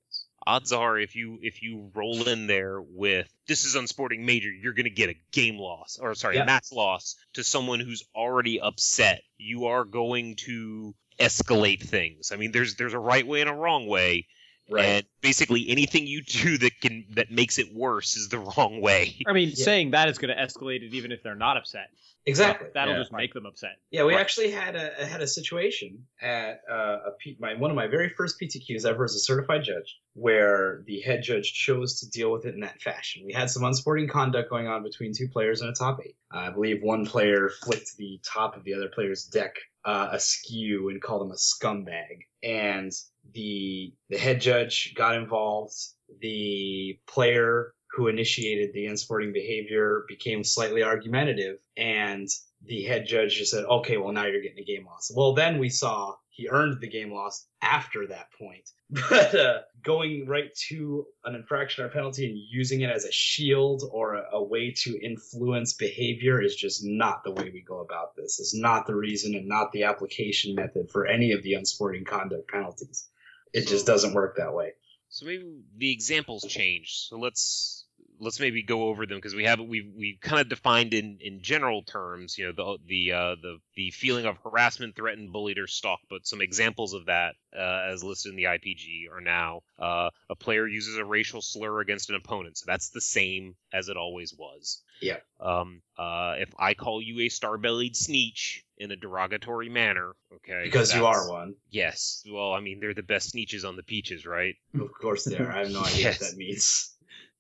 [0.47, 4.75] odds are if you if you roll in there with this is unsporting major you're
[4.75, 6.45] going to get a game loss or sorry Yeah.
[6.45, 12.37] a match loss to someone who's already upset you are going to escalate things i
[12.37, 14.29] mean there's there's a right way and a wrong way
[14.77, 19.17] and basically anything you do that can that makes it worse is the wrong way
[19.27, 19.65] I mean, Yeah.
[19.65, 21.89] saying that is going to escalate it even if they're not upset.
[22.25, 22.69] exactly.
[22.75, 23.01] That'll Yeah.
[23.01, 23.77] just make them upset.
[23.93, 24.21] Yeah, we Right.
[24.21, 28.09] actually had a had a situation at uh, a P, my one of my very
[28.09, 32.45] first PTQs ever as a certified judge, where the head judge chose to deal with
[32.47, 33.23] it in that fashion.
[33.25, 36.17] We had some unsporting conduct going on between two players in a top eight.
[36.33, 39.55] I believe one player flicked the top of the other player's deck
[39.87, 42.93] uh, askew and called him a scumbag, and
[43.33, 45.75] the the head judge got involved.
[46.21, 52.29] The player who initiated the unsporting behavior became slightly argumentative and
[52.65, 55.11] the head judge just said, okay, well, now you're getting a game loss.
[55.15, 58.71] Well, then we saw he earned the game loss after that point.
[59.11, 63.83] But uh, going right to an infraction or penalty and using it as a shield
[63.91, 68.15] or a, a way to influence behavior is just not the way we go about
[68.15, 68.39] this.
[68.39, 72.49] It's not the reason and not the application method for any of the unsporting conduct
[72.49, 73.09] penalties.
[73.53, 74.75] It just doesn't work that way.
[75.09, 77.07] So maybe the examples change.
[77.09, 77.76] So let's
[78.21, 81.43] let's maybe go over them because we have we've we've kind of defined in in
[81.43, 85.67] general terms, you know, the the uh, the the feeling of harassment, threatened, bullied, or
[85.67, 86.05] stalked.
[86.09, 90.37] But some examples of that, uh, as listed in the IPG, are now uh, a
[90.37, 92.59] player uses a racial slur against an opponent.
[92.59, 94.83] So that's the same as it always was.
[95.01, 95.19] Yeah.
[95.41, 95.83] Um.
[95.99, 96.35] Uh.
[96.39, 101.31] If I call you a star-bellied sneetch in a derogatory manner, okay, Because you are
[101.31, 101.55] one.
[101.71, 102.23] Yes.
[102.31, 104.55] Well, I mean, they're the best sneetches on the peaches, right?
[104.75, 105.51] Of course they are.
[105.51, 106.21] I have no idea Yes.
[106.21, 106.93] what that means.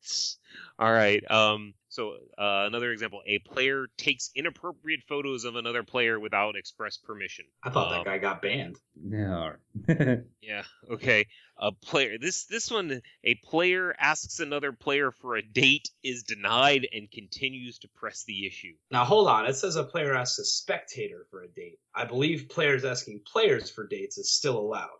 [0.78, 1.28] All right.
[1.30, 1.74] Um.
[1.88, 7.46] So uh, another example: a player takes inappropriate photos of another player without express permission.
[7.62, 8.76] I thought Um, that guy got banned.
[8.94, 9.52] No.
[10.42, 10.62] Yeah.
[10.90, 11.26] Okay.
[11.58, 12.18] A player.
[12.18, 13.00] This this one.
[13.24, 18.46] A player asks another player for a date, is denied, and continues to press the
[18.46, 18.74] issue.
[18.90, 19.46] Now hold on.
[19.46, 21.78] It says a player asks a spectator for a date.
[21.94, 24.90] I believe players asking players for dates is still allowed.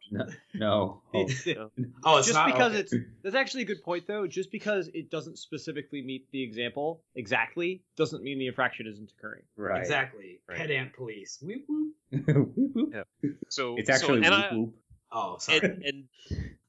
[0.55, 1.03] No.
[1.13, 1.71] Oh,
[2.05, 2.81] Oh, it's just not because okay.
[2.81, 4.27] it's that's actually a good point though.
[4.27, 9.43] Just because it doesn't specifically meet the example exactly doesn't mean the infraction isn't occurring.
[9.57, 9.81] right.
[9.83, 10.57] exactly Right.
[10.59, 11.39] pedant police.
[11.43, 11.93] Whoop, whoop.
[12.57, 13.07] Whoop, whoop.
[13.49, 14.75] So It's actually so, whoop, I, whoop.
[15.19, 15.61] Oh, sorry.
[15.63, 16.05] and, and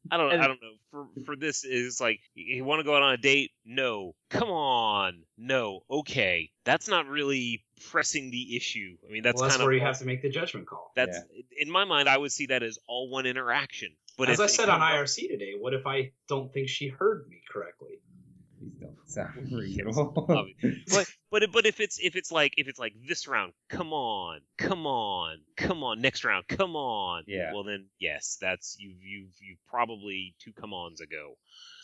[0.10, 2.96] I don't And- I don't know for for this is like you want to go
[2.96, 3.52] out on a date?
[3.66, 4.16] No.
[4.30, 5.24] Come on.
[5.38, 5.82] No.
[5.92, 6.52] Okay.
[6.64, 8.96] That's not really pressing the issue.
[9.08, 10.92] I mean, that's well, that's kind where of you have to make the judgment call.
[10.96, 11.20] that's
[11.60, 12.08] in my mind.
[12.08, 13.90] I would see that as all one interaction.
[14.18, 17.42] But As I said on IRC today, what if I don't think she heard me
[17.52, 18.00] correctly?
[19.08, 20.26] Please don't sound reasonable.
[20.30, 23.54] Obvi- but but if- but if it's if it's like if it's like this round,
[23.70, 27.24] come on, come on, come on, next round, come on.
[27.28, 27.54] Yeah.
[27.54, 31.38] Well then, yes, that's you've you've you've probably two come ons ago.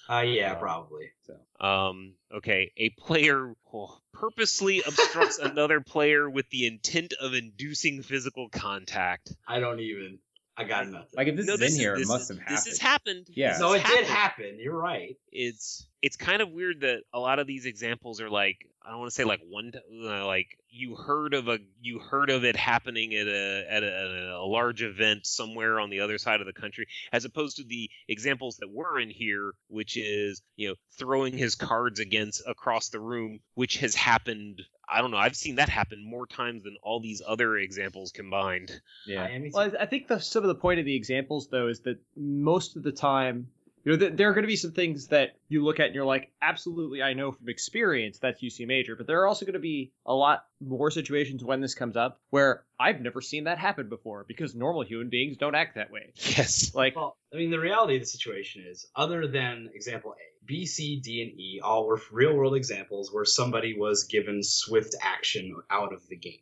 [0.10, 1.12] Uh, yeah, Uh, probably.
[1.26, 2.16] so Um.
[2.36, 2.72] Okay.
[2.78, 9.32] A player oh, purposely obstructs another player with the intent of inducing physical contact.
[9.48, 10.20] I don't even.
[10.56, 11.08] I got nothing.
[11.16, 12.58] like if this no, is this in here, it must is, have happened.
[12.58, 13.28] This has happened.
[13.30, 13.52] Yeah.
[13.54, 14.58] This no, has it did happen.
[14.60, 15.18] You're right.
[15.32, 19.00] it's it's kind of weird that a lot of these examples are like I don't
[19.00, 19.72] want to say like one
[20.04, 23.88] uh, like you heard of a you heard of it happening at a at a,
[23.88, 27.64] at a large event somewhere on the other side of the country as opposed to
[27.64, 32.90] the examples that were in here which is you know throwing his cards against across
[32.90, 36.78] the room which has happened I don't know I've seen that happen more times than
[36.82, 39.28] all these other examples combined yeah.
[39.52, 42.00] Well, I I think the some of the point of the examples though is that
[42.16, 43.48] most of the time,
[43.84, 45.96] you know, th- there are going to be some things that you look at and
[45.96, 48.96] you're like, absolutely, I know from experience that's UC major.
[48.96, 52.20] But there are also going to be a lot more situations when this comes up
[52.30, 56.14] where I've never seen that happen before because normal human beings don't act that way.
[56.16, 60.46] yes Like, Well, I mean, the reality of the situation is, other than example A,
[60.46, 64.96] B, C, D, and E all were real world examples where somebody was given swift
[65.02, 66.40] action out of the game.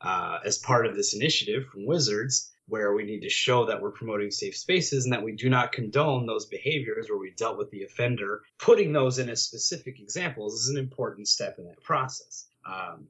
[0.00, 3.90] Uh, as part of this initiative from Wizards, where we need to show that we're
[3.90, 7.70] promoting safe spaces and that we do not condone those behaviors where we dealt with
[7.70, 12.46] the offender, putting those in as specific examples is an important step in that process.
[12.64, 13.08] Um,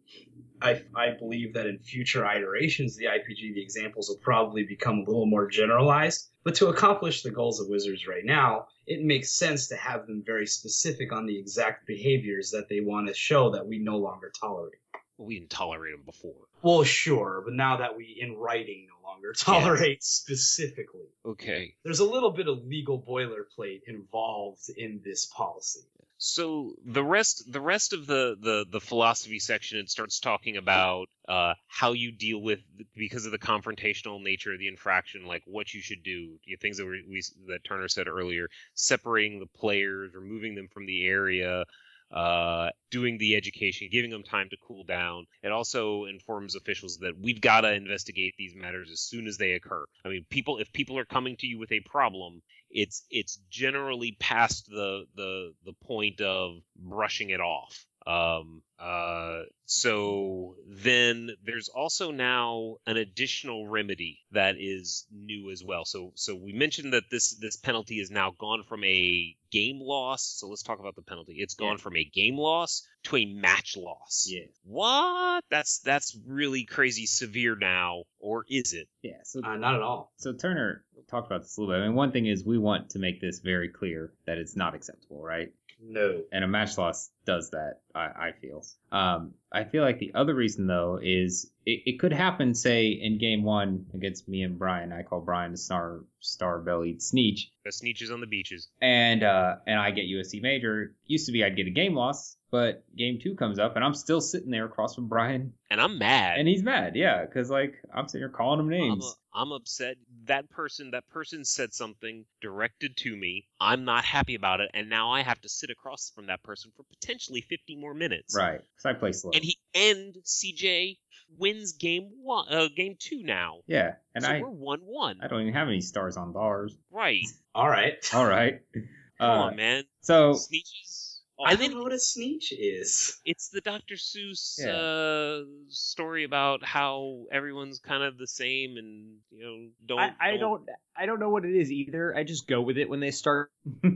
[0.63, 5.05] I, I believe that in future iterations the IPG, the examples will probably become a
[5.05, 6.31] little more generalized.
[6.45, 10.23] But to accomplish the goals of Wizards right now, it makes sense to have them
[10.25, 14.33] very specific on the exact behaviors that they want to show that we no longer
[14.41, 14.81] tolerate.
[15.23, 19.33] We didn't tolerate them before Well, sure, but now that we, in writing, no longer
[19.33, 25.81] tolerate specifically, okay there's a little bit of legal boilerplate involved in this policy.
[26.25, 31.09] So the rest, the rest of the the, the philosophy section, it starts talking about
[31.29, 32.61] uh, how you deal with
[32.95, 36.39] because of the confrontational nature of the infraction, like what you should do.
[36.61, 41.09] Things that we, we that Turner said earlier, separating the players, removing them from the
[41.09, 41.65] area.
[42.13, 45.25] Uh, doing the education, giving them time to cool down.
[45.43, 49.53] It also informs officials that we've got to investigate these matters as soon as they
[49.53, 49.87] occur.
[50.05, 54.17] I mean, people, if people are coming to you with a problem, it's it's generally
[54.21, 57.87] past the the the point of brushing it off.
[58.07, 65.85] Um, uh, so then there's also now an additional remedy that is new as well.
[65.85, 70.25] So so we mentioned that this this penalty is now gone from a game loss.
[70.25, 71.35] So let's talk about the penalty.
[71.39, 71.83] It's gone Yeah.
[71.83, 74.27] from a game loss to a match loss.
[74.29, 74.47] Yeah.
[74.65, 75.45] What?
[75.51, 78.89] That's that's really crazy severe now, or is it?
[79.03, 79.21] Yeah.
[79.25, 80.13] So Uh, not at all.
[80.17, 81.83] so Turner talked about this a little bit.
[81.83, 84.75] I mean, one thing is we want to make this very clear that it's not
[84.75, 85.53] acceptable, right?
[85.85, 86.23] No.
[86.31, 87.81] And a match loss does that.
[87.95, 88.65] I, I feel.
[88.93, 93.19] Um, I feel like the other reason though is it, it could happen, say in
[93.19, 94.93] game one against me and Brian.
[94.93, 98.69] I call Brian a star star bellied sneetch, The sneetches on the beaches.
[98.81, 100.95] and uh, and I get USC major.
[101.07, 103.95] Used to be I'd get a game loss, but game two comes up and I'm
[103.95, 106.39] still sitting there across from Brian, And I'm mad.
[106.39, 109.17] and he's mad, yeah, because like I'm sitting here calling him I'm, names.
[109.35, 109.97] a, I'm upset.
[110.27, 113.47] That person, that person said something directed to me.
[113.61, 116.71] I'm not happy about it, and now I have to sit across from that person
[116.77, 118.37] for potentially 50 more minutes.
[118.37, 119.33] Right, because I play slow.
[119.35, 120.99] And he and CJ
[121.39, 123.61] wins game one, uh, game two now.
[123.67, 125.19] yeah, and so I we're one one.
[125.23, 126.77] I don't even have any stars on bars.
[126.91, 127.25] Right?
[127.55, 127.95] All right.
[128.15, 128.61] All right.
[128.75, 129.85] Come Uh, on, man.
[130.03, 131.02] So Sneetches.
[131.45, 133.19] I don't know what a sneetch is.
[133.25, 133.95] it's the Dr.
[133.95, 134.73] Seuss Yeah.
[134.73, 140.01] uh, story about how everyone's kind of the same, and you know, don't.
[140.01, 140.63] I, I don't,
[140.97, 142.15] I don't know what it is either.
[142.17, 143.51] I just go with it when they start.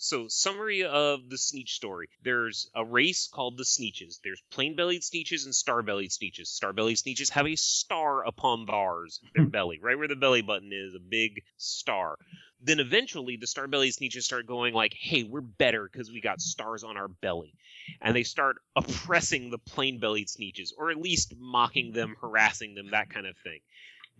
[0.00, 2.08] So, summary of the Sneetch story.
[2.22, 4.20] There's a race called the Sneetches.
[4.22, 6.46] There's plain-bellied Sneetches and star-bellied Sneetches.
[6.46, 10.94] Star-bellied Sneetches have a star upon bars, their belly, right where the belly button is,
[10.94, 12.16] a big star.
[12.60, 16.82] Then eventually the star-bellied Sneetches start going like, "Hey, we're better because we got stars
[16.82, 17.54] on our belly,"
[18.00, 23.10] and they start oppressing the plain-bellied Sneetches, or at least mocking them, harassing them, that
[23.10, 23.60] kind of thing.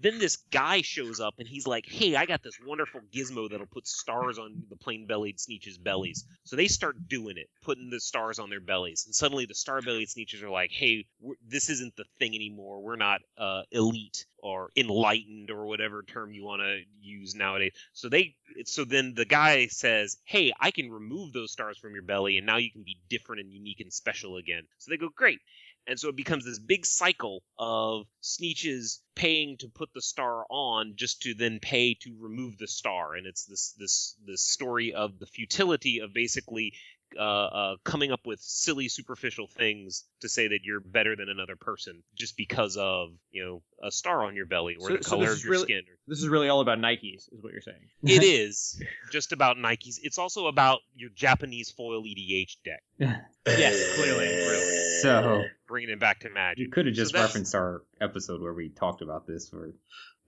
[0.01, 3.67] Then this guy shows up and he's like, "Hey, I got this wonderful gizmo that'll
[3.67, 8.39] put stars on the plain-bellied sneetches' bellies." So they start doing it, putting the stars
[8.39, 11.07] on their bellies, and suddenly the star-bellied sneetches are like, "Hey,
[11.43, 12.81] this isn't the thing anymore.
[12.81, 18.09] We're not uh, elite or enlightened or whatever term you want to use nowadays." So
[18.09, 22.39] they, so then the guy says, "Hey, I can remove those stars from your belly,
[22.39, 25.41] and now you can be different and unique and special again." So they go, "Great."
[25.89, 30.93] And so it becomes this big cycle of Sneetches paying to put the star on
[30.97, 33.15] just to then pay to remove the star.
[33.15, 36.75] And it's this this this story of the futility of basically
[37.19, 41.57] uh, uh, coming up with silly superficial things to say that you're better than another
[41.57, 45.27] person just because of you know a star on your belly or So- the color
[45.27, 45.83] this of your really- skin.
[46.07, 47.77] This is really all about Nikes, is what you're saying.
[48.03, 48.83] It is
[49.13, 49.97] just about Nikes.
[50.03, 52.83] It's also about your Japanese foil EDH deck,
[53.47, 54.99] Yes, clearly, clearly.
[55.03, 56.59] so bringing it back to magic.
[56.59, 59.73] you could have just that's- referenced our episode where we talked about this for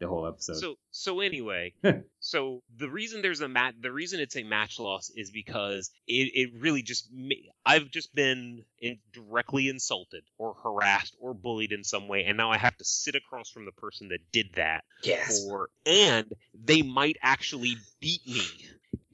[0.00, 0.56] the whole episode.
[0.56, 1.74] So so anyway,
[2.20, 6.30] so the reason there's a mat, the reason it's a match loss is because it,
[6.34, 7.08] it really just
[7.64, 12.50] I've just been in, directly insulted or harassed or bullied in some way, and now
[12.50, 15.44] I have to sit across from the person that did that Yes.
[15.44, 18.42] for, and they might actually beat me,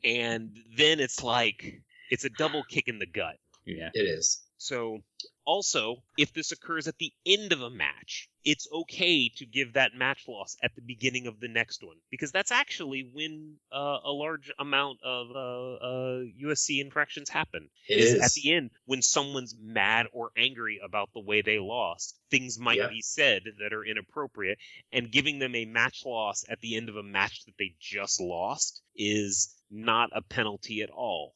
[0.05, 3.37] and then it's like it's a double kick in the gut.
[3.65, 3.91] yeah.
[3.93, 4.41] It is.
[4.59, 5.01] So,
[5.47, 9.95] also, if this occurs at the end of a match, it's okay to give that
[9.95, 14.11] match loss at the beginning of the next one because that's actually when uh, a
[14.11, 17.69] large amount of uh, uh, USC infractions happen.
[17.89, 18.23] It is is.
[18.23, 22.19] at the end when someone's mad or angry about the way they lost.
[22.31, 22.89] Things might Yeah.
[22.89, 24.59] be said that are inappropriate,
[24.93, 28.21] and giving them a match loss at the end of a match that they just
[28.21, 31.35] lost is not a penalty at all.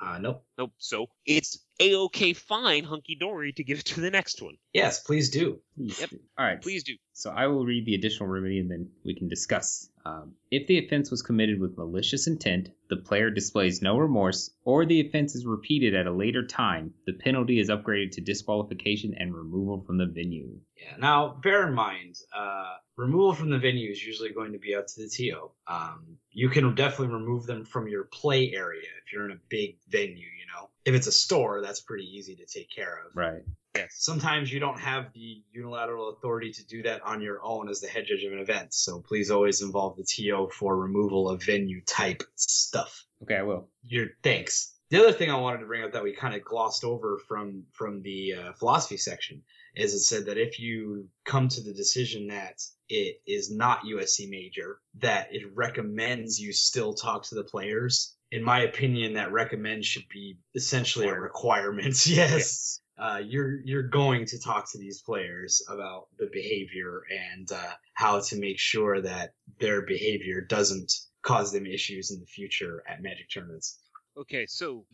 [0.00, 0.44] Uh, nope.
[0.58, 0.72] Nope.
[0.78, 4.56] So it's a okay, fine, hunky dory to give it to the next one.
[4.72, 5.60] Yes, please do.
[5.76, 6.10] Yep.
[6.38, 6.62] All right.
[6.62, 6.94] Please do.
[7.12, 9.88] So I will read the additional remedy and then we can discuss.
[10.04, 14.84] Um, if the offense was committed with malicious intent, the player displays no remorse, or
[14.84, 19.34] the offense is repeated at a later time, the penalty is upgraded to disqualification and
[19.34, 20.58] removal from the venue.
[20.76, 20.96] Yeah.
[20.98, 24.86] Now, bear in mind, uh, removal from the venue is usually going to be up
[24.88, 25.50] to the TO.
[25.66, 29.76] Um, you can definitely remove them from your play area if you're in a big
[29.88, 30.16] venue.
[30.16, 33.16] You know, if it's a store, that's pretty easy to take care of.
[33.16, 33.42] Right.
[33.74, 33.92] Yes.
[33.94, 37.88] Sometimes you don't have the unilateral authority to do that on your own as the
[37.88, 38.74] head judge of an event.
[38.74, 43.04] So please always involve the TO for removal of venue type stuff.
[43.22, 43.68] Okay, I will.
[43.84, 44.74] Your thanks.
[44.90, 47.64] The other thing I wanted to bring up that we kind of glossed over from
[47.72, 49.42] from the uh, philosophy section
[49.74, 54.28] is it said that if you come to the decision that it is not USC
[54.28, 58.14] major, that it recommends you still talk to the players.
[58.30, 62.06] In my opinion, that recommend should be essentially a requirement.
[62.06, 62.80] yes.
[62.98, 68.20] Uh, you're you're going to talk to these players about the behavior and uh, how
[68.20, 70.92] to make sure that their behavior doesn't
[71.22, 73.78] cause them issues in the future at Magic tournaments.
[74.14, 74.84] Okay, so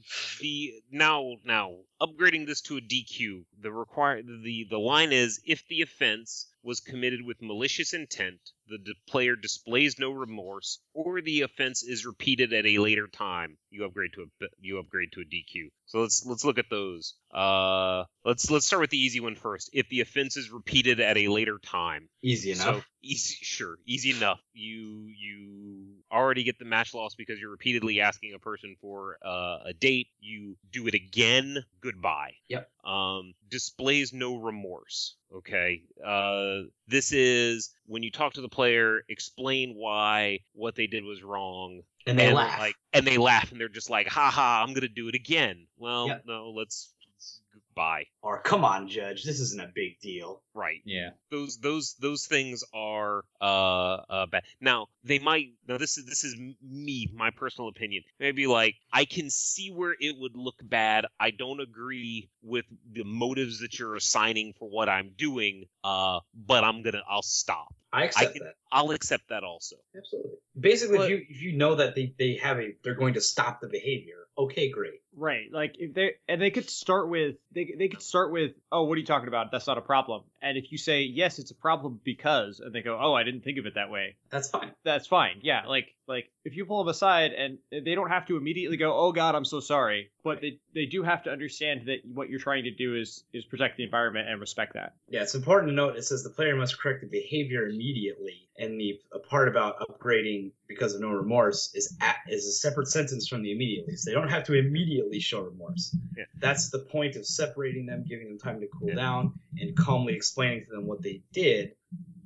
[0.40, 5.66] the now now upgrading this to a DQ, the require the the line is if
[5.66, 11.42] the offense was committed with malicious intent, the d- player displays no remorse, or the
[11.42, 15.24] offense is repeated at a later time, you upgrade to a you upgrade to a
[15.24, 15.70] DQ.
[15.86, 17.14] So let's let's look at those.
[17.32, 19.70] Uh, let's let's start with the easy one first.
[19.72, 22.76] If the offense is repeated at a later time, Easy enough.
[22.76, 24.40] so easy, sure, easy enough.
[24.52, 29.58] You you already get the match loss because you're repeatedly asking a person for uh,
[29.66, 30.08] a date.
[30.20, 31.64] You do it again.
[31.80, 32.32] Goodbye.
[32.48, 32.68] Yep.
[32.84, 35.16] Um, displays no remorse.
[35.34, 35.82] Okay.
[36.04, 41.22] Uh, this is when you talk to the player, explain why what they did was
[41.22, 42.58] wrong, and they and laugh.
[42.58, 45.66] like, and they laugh, and they're just like, "Ha ha, I'm gonna do it again."
[45.76, 46.22] Well, Yep.
[46.26, 48.06] no, let's, let's goodbye.
[48.22, 50.42] or come on, judge, this isn't a big deal.
[50.58, 50.80] Right.
[50.84, 51.10] Yeah.
[51.30, 54.42] those those those things are uh uh bad.
[54.60, 58.02] Now they might now this is this is me my personal opinion.
[58.18, 61.06] Maybe like I can see where it would look bad.
[61.20, 65.66] I don't agree with the motives that you're assigning for what I'm doing.
[65.84, 67.68] Uh, but I'm gonna I'll stop.
[67.92, 68.54] I accept can- that.
[68.70, 69.76] I'll accept that also.
[69.96, 70.32] Absolutely.
[70.58, 73.20] Basically, But- if you if you know that they, they have a they're going to
[73.20, 75.00] stop the behavior, okay, great.
[75.16, 75.50] Right.
[75.50, 78.94] Like if they and they could start with they they could start with oh what
[78.96, 81.54] are you talking about that's not a problem and if you say yes, it's a
[81.54, 84.72] problem because, and they go, oh, I didn't think of it that way, That's fine.
[84.84, 85.40] that's fine.
[85.42, 88.96] Yeah, like like if you pull them aside and they don't have to immediately go,
[88.96, 92.40] "Oh God, I'm so sorry," but they they do have to understand that what you're
[92.40, 94.94] trying to do is is protect the environment and respect that.
[95.08, 98.80] Yeah, it's important to note it says the player must correct the behavior immediately, and
[98.80, 103.28] the a part about upgrading because of no remorse is at, is a separate sentence
[103.28, 103.96] from the immediately.
[103.96, 105.94] So they don't have to immediately show remorse.
[106.16, 106.24] Yeah.
[106.36, 108.94] That's the point of separating them, giving them time to cool Yeah.
[108.96, 111.74] down, and calmly explaining to them what they did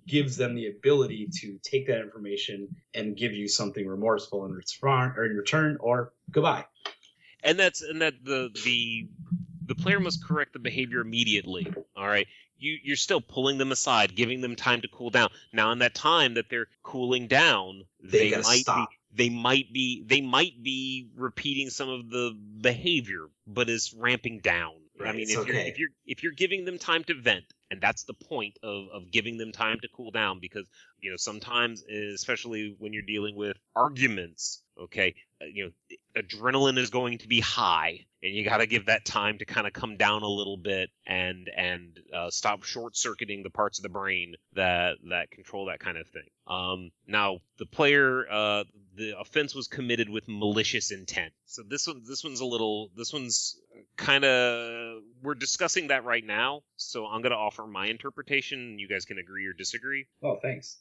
[0.06, 5.14] gives them the ability to take that information and give you something remorseful in return
[5.16, 6.64] or in return or goodbye.
[7.42, 9.08] and that's and that the the
[9.66, 12.26] the player must correct the behavior immediately all right
[12.58, 15.94] you you're still pulling them aside giving them time to cool down now in that
[15.94, 18.90] time that they're cooling down They they, might stop.
[18.90, 24.40] be they might be they might be repeating some of the behavior but is ramping
[24.40, 24.72] down
[25.04, 28.04] i mean if you're if you're if you're giving them time to vent and that's
[28.04, 30.66] the point of, of giving them time to cool down because
[31.00, 36.90] you know sometimes especially when you're dealing with arguments okay uh, you know adrenaline is
[36.90, 39.96] going to be high and you got to give that time to kind of come
[39.96, 44.34] down a little bit and and uh, stop short circuiting the parts of the brain
[44.54, 48.64] that that control that kind of thing um, now the player uh,
[48.96, 53.12] the offense was committed with malicious intent so this one this one's a little this
[53.12, 53.56] one's
[53.96, 58.80] kind of we're discussing that right now so i'm going to offer my interpretation and
[58.80, 60.78] you guys can agree or disagree Oh, thanks.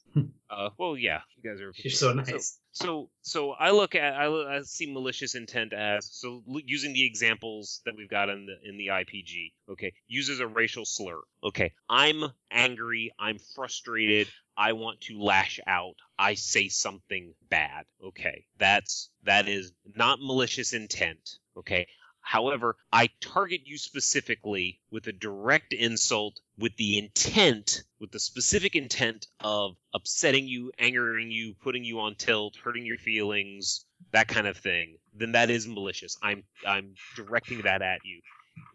[0.50, 2.58] uh, well yeah you guys are You're so nice.
[2.72, 7.04] so, so I look at I, I see malicious intent as so l- using the
[7.06, 9.52] examples that we've got in the in the IPG.
[9.70, 11.20] Okay, uses a racial slur.
[11.42, 13.12] Okay, I'm angry.
[13.18, 14.28] I'm frustrated.
[14.56, 15.96] I want to lash out.
[16.18, 17.84] I say something bad.
[18.04, 21.38] Okay, that's that is not malicious intent.
[21.56, 21.86] Okay.
[22.24, 28.76] However, I target you specifically with a direct insult with the intent, with the specific
[28.76, 34.46] intent of upsetting you, angering you, putting you on tilt, hurting your feelings, that kind
[34.46, 36.16] of thing, then that is malicious.
[36.22, 38.20] I'm I'm directing that at you.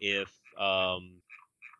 [0.00, 1.22] If um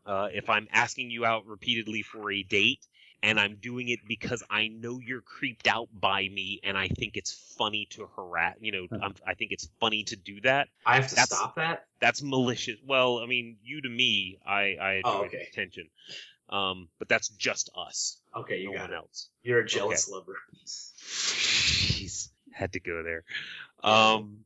[0.09, 2.81] uh, if I'm asking you out repeatedly for a date
[3.23, 7.17] and I'm doing it because I know you're creeped out by me and I think
[7.17, 10.69] it's funny to harass, you know, I'm, I think it's funny to do that.
[10.87, 11.85] I have to That's- stop that.
[12.01, 12.77] That's malicious.
[12.87, 15.49] Well, I mean, you to me, I I enjoy Oh, okay.
[15.53, 15.89] attention.
[16.49, 18.97] Um, but that's just us, Okay, you no got one it.
[18.97, 19.29] else.
[19.43, 20.37] You're a jealous lover.
[20.67, 23.25] Jeez, had to go there.
[23.83, 24.45] Um,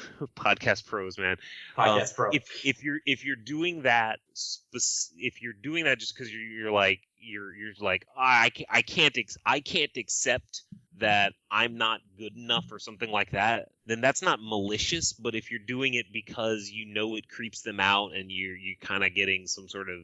[0.36, 1.36] podcast pros, man.
[1.76, 2.30] Podcast Um, pro.
[2.32, 6.42] If if you're if you're doing that, spec- if you're doing that just because you're,
[6.42, 10.62] you're like you're you're like "Ah, I can't, I can't ex- I can't accept
[10.98, 15.12] that I'm not good enough or something like that, then that's not malicious.
[15.12, 18.76] But if you're doing it because you know it creeps them out and you're you
[18.80, 20.00] kind of getting some sort of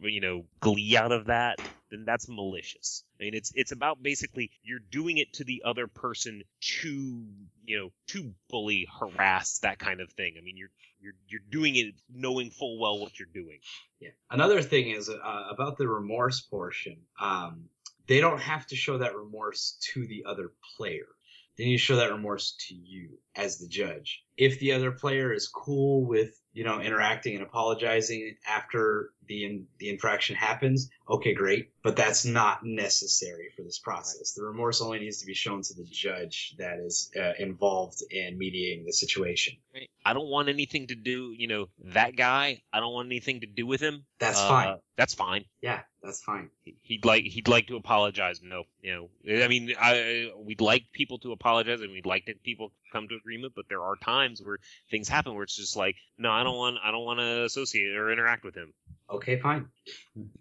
[0.00, 1.58] you know glee out of that,
[1.90, 3.04] then that's malicious.
[3.20, 6.42] I mean, it's it's about basically you're doing it to the other person
[6.80, 7.26] to
[7.64, 10.34] you know to bully, harass, that kind of thing.
[10.38, 13.58] I mean, you're you're you're doing it knowing full well what you're doing.
[14.00, 14.10] Yeah.
[14.30, 16.98] Another thing is uh, about the remorse portion.
[17.20, 17.68] Um,
[18.06, 21.06] they don't have to show that remorse to the other player.
[21.58, 24.24] They need to show that remorse to you as the judge.
[24.38, 29.66] If the other player is cool with you know interacting and apologizing after the in,
[29.78, 31.68] the infraction happens, okay, great.
[31.82, 34.32] But that's not necessary for this process.
[34.32, 38.38] The remorse only needs to be shown to the judge that is uh, involved in
[38.38, 39.54] mediating the situation.
[40.06, 42.62] I don't want anything to do, you know, that guy.
[42.72, 44.06] I don't want anything to do with him.
[44.18, 44.76] That's Uh, fine.
[44.96, 45.44] That's fine.
[45.60, 46.50] Yeah, that's fine.
[46.64, 48.40] He- He'd like he'd like to apologize.
[48.42, 52.42] No, you know, I mean, I we'd like people to apologize and we'd like that
[52.42, 54.58] people come to agreement, but there are times where
[54.90, 57.94] things happen where it's just like, no, I don't want I don't want to associate
[57.96, 58.72] or interact with him.
[59.10, 59.66] Okay, fine.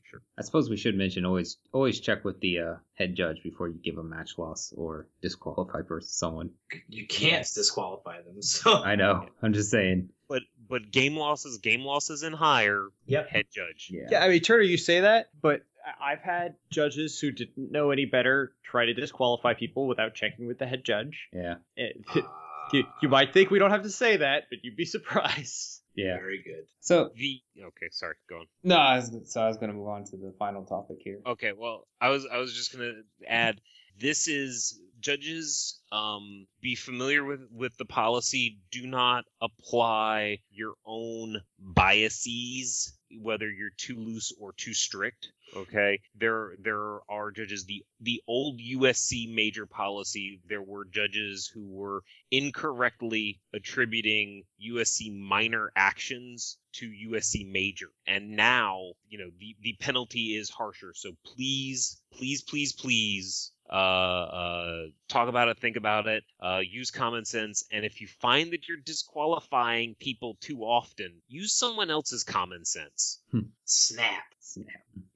[0.03, 0.21] Sure.
[0.37, 3.79] I suppose we should mention always always check with the uh, head judge before you
[3.81, 6.49] give a match loss or disqualify person someone.
[6.89, 8.37] You can't disqualify them.
[8.41, 9.27] So I know.
[9.41, 10.09] I'm just saying.
[10.31, 13.27] But but game losses, game losses and higher, Yep.
[13.27, 13.89] head judge.
[13.91, 14.07] Yeah.
[14.11, 17.91] Yeah, I mean, Turner, you say that, but I- I've had judges who didn't know
[17.91, 21.27] any better try to disqualify people without checking with the head judge.
[21.33, 21.55] Yeah.
[21.75, 22.21] It, Uh,
[22.71, 25.81] you, you might think we don't have to say that, but you'd be surprised.
[25.95, 26.15] Yeah.
[26.15, 26.67] Very good.
[26.79, 28.45] So The okay, sorry, go on.
[28.63, 31.19] no, I was, so I was gonna move on to the final topic here.
[31.25, 32.93] Okay, well, I was I was just gonna
[33.27, 33.59] add
[33.99, 41.41] this is judges um be familiar with with the policy do not apply your own
[41.59, 47.65] biases whether you're too loose or too strict Okay, there there are judges.
[47.65, 55.71] The the old USC major policy, there were judges who were incorrectly attributing USC minor
[55.75, 60.93] actions to USC major, and now you know the the penalty is harsher.
[60.95, 66.91] So please, please, please, please uh, uh, talk about it, think about it, uh, use
[66.91, 72.23] common sense, and if you find that you're disqualifying people too often, use someone else's
[72.23, 73.19] common sense.
[73.65, 74.23] Snap.
[74.39, 74.67] Snap.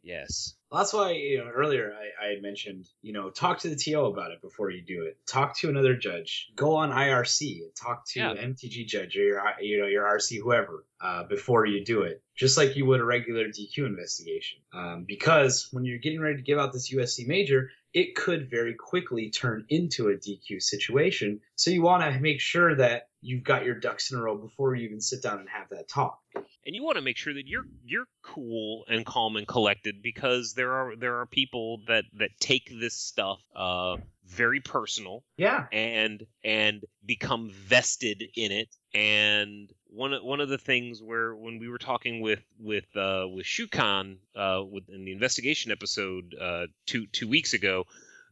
[0.01, 0.53] Yes.
[0.71, 3.75] Well, that's why you know earlier I, I had mentioned you know talk to the
[3.75, 5.17] TO about it before you do it.
[5.25, 6.51] Talk to another judge.
[6.55, 7.59] Go on IRC.
[7.81, 8.33] Talk to Yeah.
[8.33, 12.55] MTG judge or your you know your RC whoever uh, before you do it, just
[12.57, 14.59] like you would a regular DQ investigation.
[14.73, 18.73] Um, because when you're getting ready to give out this USC major, it could very
[18.73, 21.39] quickly turn into a DQ situation.
[21.55, 24.75] So you want to make sure that you've got your ducks in a row before
[24.75, 26.19] you even sit down and have that talk.
[26.35, 30.53] and you want to make sure that you're you're cool and calm and collected because
[30.55, 33.95] there are there are people that that take this stuff uh
[34.27, 35.65] very personal Yeah.
[35.71, 38.69] and and become vested in it.
[38.93, 43.25] And one of one of the things where when we were talking with with uh
[43.33, 47.85] with Shukan uh with in the investigation episode uh two two weeks ago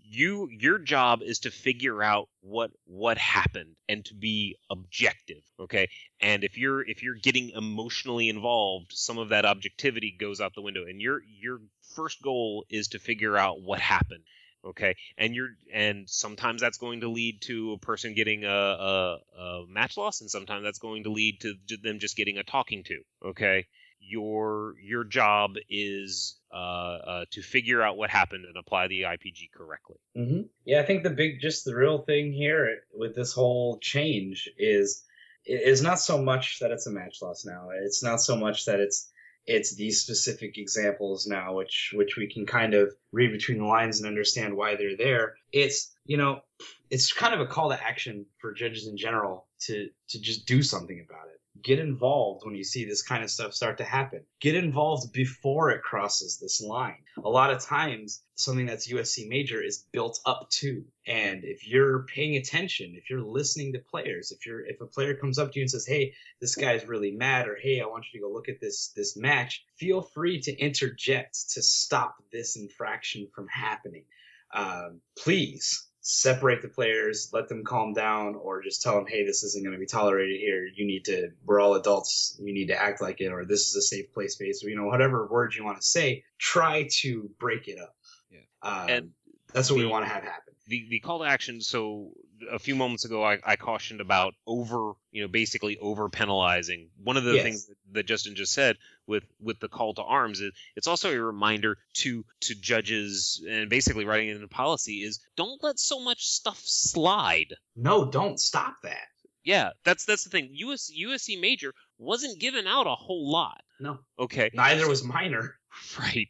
[0.06, 5.88] you your job is to figure out what what happened and to be objective okay?
[6.20, 10.62] And if you're if you're getting emotionally involved some of that objectivity goes out the
[10.62, 10.84] window.
[10.86, 11.60] And your your
[11.96, 14.24] first goal is to figure out what happened
[14.66, 19.18] okay and you're and sometimes that's going to lead to a person getting a, a,
[19.38, 22.84] a match loss and sometimes that's going to lead to them just getting a talking
[22.84, 23.66] to okay
[24.06, 29.52] your your job is uh, uh, to figure out what happened and apply the IPG
[29.54, 29.98] correctly.
[30.16, 34.50] hmm Yeah, I think the big, just the real thing here with this whole change
[34.58, 35.04] is
[35.46, 37.70] is not so much that it's a match loss now.
[37.84, 39.12] It's not so much that it's
[39.46, 44.00] it's these specific examples now, which which we can kind of read between the lines
[44.00, 45.36] and understand why they're there.
[45.52, 46.42] It's you know,
[46.90, 50.62] it's kind of a call to action for judges in general to to just do
[50.62, 51.40] something about it.
[51.62, 54.26] Get involved when you see this kind of stuff start to happen.
[54.42, 57.04] Get involved before it crosses this line.
[57.24, 60.84] A lot of times, something that's USC major is built up to.
[61.06, 65.16] And if you're paying attention, if you're listening to players, if you're if a player
[65.16, 68.06] comes up to you and says, "Hey, this guy's really mad," or "Hey, I want
[68.12, 72.56] you to go look at this this match," feel free to interject to stop this
[72.56, 74.06] infraction from happening.
[74.54, 79.44] Um, please separate the players, let them calm down, or just tell them, "Hey, this
[79.44, 80.66] isn't going to be tolerated here.
[80.66, 81.32] You need to.
[81.46, 82.38] We're all adults.
[82.40, 84.76] You need to act like it, or this is a safe play space, or you
[84.76, 86.26] know, whatever words you want to say.
[86.38, 87.96] Try to break it up.
[88.30, 88.40] Yeah.
[88.62, 89.10] Um, And
[89.54, 90.54] that's what we want to have happen.
[90.68, 92.12] the the call to action so
[92.52, 97.16] a few moments ago I, I cautioned about over you know basically over penalizing one
[97.16, 97.44] of the Yes.
[97.44, 98.78] things that justin just said
[99.08, 103.70] with with the call to arms is it's also a reminder to to judges and
[103.70, 108.76] basically writing it into policy is don't let so much stuff slide No, don't stop
[108.84, 109.08] that.
[109.44, 114.00] yeah that's that's the thing US, usc major wasn't given out a whole lot No,
[114.18, 115.56] okay neither was minor.
[116.00, 116.28] Right.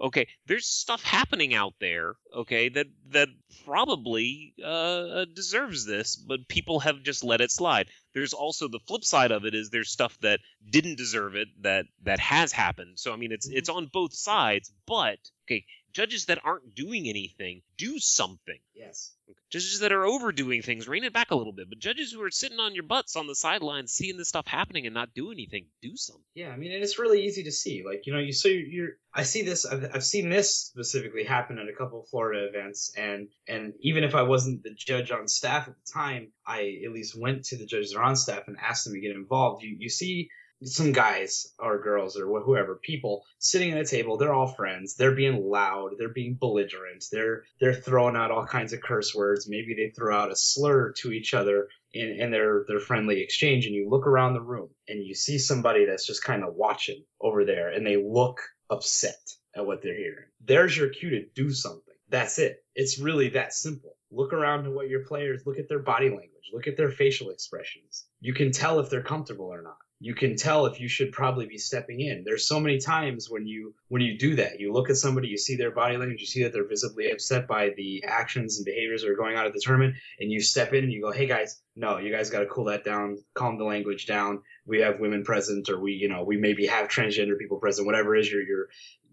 [0.00, 0.28] Okay.
[0.46, 2.16] There's stuff happening out there.
[2.34, 2.68] Okay.
[2.68, 3.28] That that
[3.64, 7.88] probably uh, deserves this, but people have just let it slide.
[8.14, 11.86] There's also the flip side of it is there's stuff that didn't deserve it that
[12.02, 12.98] that has happened.
[12.98, 14.70] So I mean it's it's on both sides.
[14.86, 18.60] But okay, judges that aren't doing anything do something.
[18.74, 19.15] Yes.
[19.50, 21.68] Judges that are overdoing things, rein it back a little bit.
[21.68, 24.86] But judges who are sitting on your butts on the sidelines, seeing this stuff happening
[24.86, 26.24] and not do anything, do something.
[26.34, 27.84] Yeah, I mean, and it's really easy to see.
[27.84, 29.64] Like, you know, you so you're, I see this.
[29.64, 34.14] I've, I've seen this specifically happen at a couple Florida events, and and even if
[34.14, 37.66] I wasn't the judge on staff at the time, I at least went to the
[37.66, 39.62] judges that are on staff and asked them to get involved.
[39.62, 40.28] You you see
[40.64, 45.14] some guys or girls or whoever people sitting at a table they're all friends they're
[45.14, 49.74] being loud they're being belligerent they're they're throwing out all kinds of curse words maybe
[49.74, 53.74] they throw out a slur to each other in, in their their friendly exchange and
[53.74, 57.44] you look around the room and you see somebody that's just kind of watching over
[57.44, 58.40] there and they look
[58.70, 59.18] upset
[59.54, 60.26] at what they're hearing.
[60.44, 61.94] There's your cue to do something.
[62.08, 62.62] That's it.
[62.74, 63.96] It's really that simple.
[64.10, 67.30] Look around to what your players look at their body language look at their facial
[67.30, 68.06] expressions.
[68.20, 71.46] You can tell if they're comfortable or not you can tell if you should probably
[71.46, 72.22] be stepping in.
[72.24, 74.60] There's so many times when you when you do that.
[74.60, 77.48] You look at somebody you see their body language you see that they're visibly upset
[77.48, 80.74] by the actions and behaviors that are going on at the tournament and you step
[80.74, 83.58] in and you go hey guys no you guys got to cool that down calm
[83.58, 84.42] the language down.
[84.66, 88.16] We have women present or we you know we maybe have transgender people present whatever
[88.16, 88.68] it is you're you're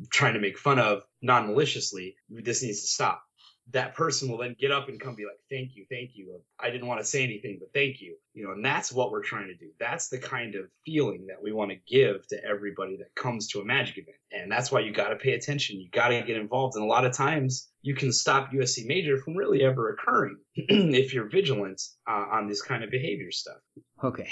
[0.10, 3.24] trying to make fun of non-maliciously this needs to stop
[3.72, 6.41] that person will then get up and come be like, "Thank you, thank you.
[6.59, 9.24] I didn't want to say anything, but thank you." You know, and that's what we're
[9.24, 9.72] trying to do.
[9.80, 13.61] That's the kind of feeling that we want to give to everybody that comes to
[13.61, 15.80] a Magic event, and that's why you got to pay attention.
[15.80, 19.18] You got to get involved, and a lot of times you can stop USC Major
[19.18, 23.57] from really ever occurring if you're vigilant uh, on this kind of behavior stuff.
[24.03, 24.30] Okay.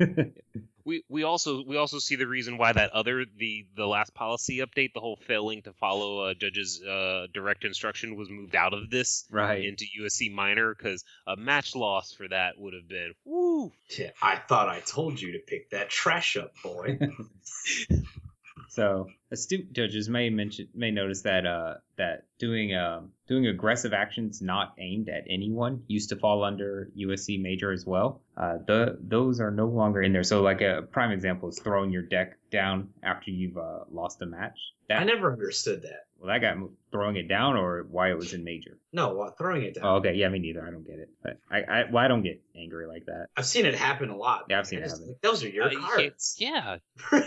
[0.84, 4.58] we we also we also see the reason why that other the the last policy
[4.58, 8.90] update the whole failing to follow a judge's uh, direct instruction was moved out of
[8.90, 9.64] this right.
[9.64, 13.72] into USC minor because a match loss for that would have been woo.
[13.98, 16.98] Yeah, I thought I told you to pick that trash up, boy.
[18.72, 24.40] So astute judges may mention may notice that uh, that doing um, doing aggressive actions
[24.40, 28.22] not aimed at anyone used to fall under USC major as well.
[28.34, 30.22] Uh, the those are no longer in there.
[30.22, 34.26] So like a prime example is throwing your deck down after you've uh, lost a
[34.26, 34.58] match.
[34.88, 36.06] That, I never understood that.
[36.18, 36.56] well, that got
[36.90, 38.78] throwing it down or why it was in major.
[38.90, 39.84] No, uh, throwing it down.
[39.84, 40.66] Oh, okay, yeah, me neither.
[40.66, 41.10] I don't get it.
[41.22, 43.26] But I, I well, I don't get angry like that.
[43.36, 44.46] I've seen it happen a lot.
[44.48, 45.08] Yeah, I've seen it happen.
[45.08, 46.36] like, those are your Uh, cards.
[46.38, 46.78] Yeah.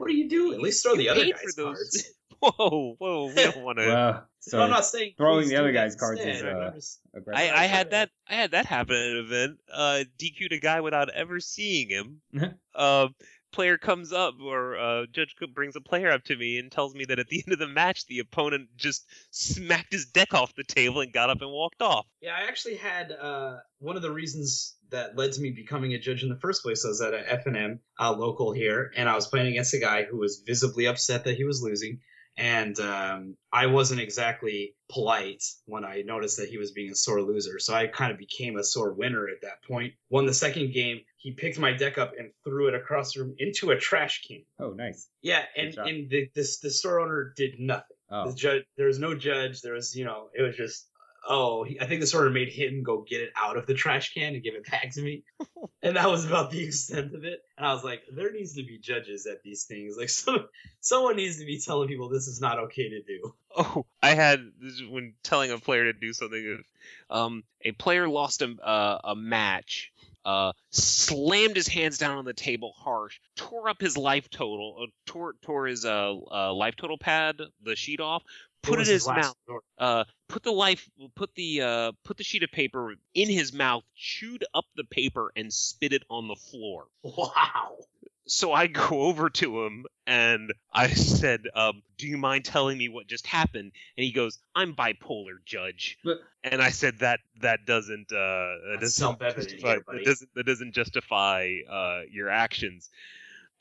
[0.00, 0.54] what are you doing?
[0.54, 1.76] At least throw the other guy's for those.
[1.76, 2.04] cards.
[2.40, 3.86] Whoa, whoa, we don't want to.
[3.86, 6.56] Well, so I'm not saying throwing the other guy's cards is, instead.
[6.56, 6.66] uh, I'm
[7.14, 7.54] aggressive.
[7.54, 9.58] I, I had that I had that happen at an event.
[9.70, 12.22] Uh, DQ'd a guy without ever seeing him.
[12.74, 13.14] um,
[13.52, 16.94] player comes up or uh, judge co- brings a player up to me and tells
[16.94, 20.54] me that at the end of the match the opponent just smacked his deck off
[20.54, 22.06] the table and got up and walked off.
[22.20, 25.98] Yeah, I actually had uh, one of the reasons that led to me becoming a
[25.98, 26.84] judge in the first place.
[26.84, 30.04] I was at a FNM uh, local here, and I was playing against a guy
[30.04, 32.00] who was visibly upset that he was losing.
[32.36, 37.20] And um, I wasn't exactly polite when I noticed that he was being a sore
[37.20, 37.58] loser.
[37.58, 39.92] So I kind of became a sore winner at that point.
[40.08, 41.00] Won the second game.
[41.18, 44.42] He picked my deck up and threw it across the room into a trash can.
[44.58, 45.08] Oh, nice.
[45.20, 47.96] Yeah, and, and the, this the store owner did nothing.
[48.10, 49.60] Oh, The judge, there was no judge.
[49.60, 50.88] There was, you know, it was just,
[51.30, 54.12] oh, I think this sort of made him go get it out of the trash
[54.12, 55.22] can and give it back to me,
[55.82, 57.42] and that was about the extent of it.
[57.56, 59.96] And I was like, there needs to be judges at these things.
[59.96, 60.48] Like, some
[60.80, 63.34] someone needs to be telling people this is not okay to do.
[63.56, 64.40] Oh, I had
[64.90, 66.62] when telling a player to do something.
[67.08, 69.92] Um, a player lost a uh, a match,
[70.24, 74.86] uh, slammed his hands down on the table harsh, tore up his life total, uh,
[75.06, 78.94] tore tore his uh, uh life total pad, the sheet off, What put it in
[78.94, 82.94] his last mouth, uh, put the life, put the uh, put the sheet of paper
[83.14, 86.86] in his mouth, chewed up the paper, and spit it on the floor.
[87.02, 87.76] Wow.
[88.26, 92.88] So I go over to him and I said, um, "Do you mind telling me
[92.88, 97.66] what just happened?" And he goes, "I'm bipolar, Judge." But- and I said that that
[97.66, 102.88] doesn't uh, that doesn't justify, here, that doesn't that doesn't justify uh, your actions.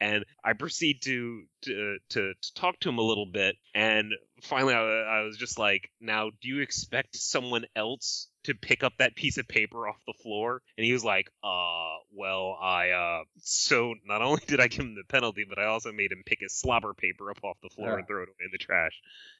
[0.01, 4.13] And I proceed to, to to to talk to him a little bit, and
[4.44, 8.94] finally I, I was just like, "Now, do you expect someone else to pick up
[8.99, 13.24] that piece of paper off the floor?" And he was like, "Uh, well, I uh."
[13.41, 16.40] So not only did I give him the penalty, but I also made him pick
[16.41, 17.98] his slobber paper up off the floor Ah.
[17.98, 18.94] and throw it away in the trash,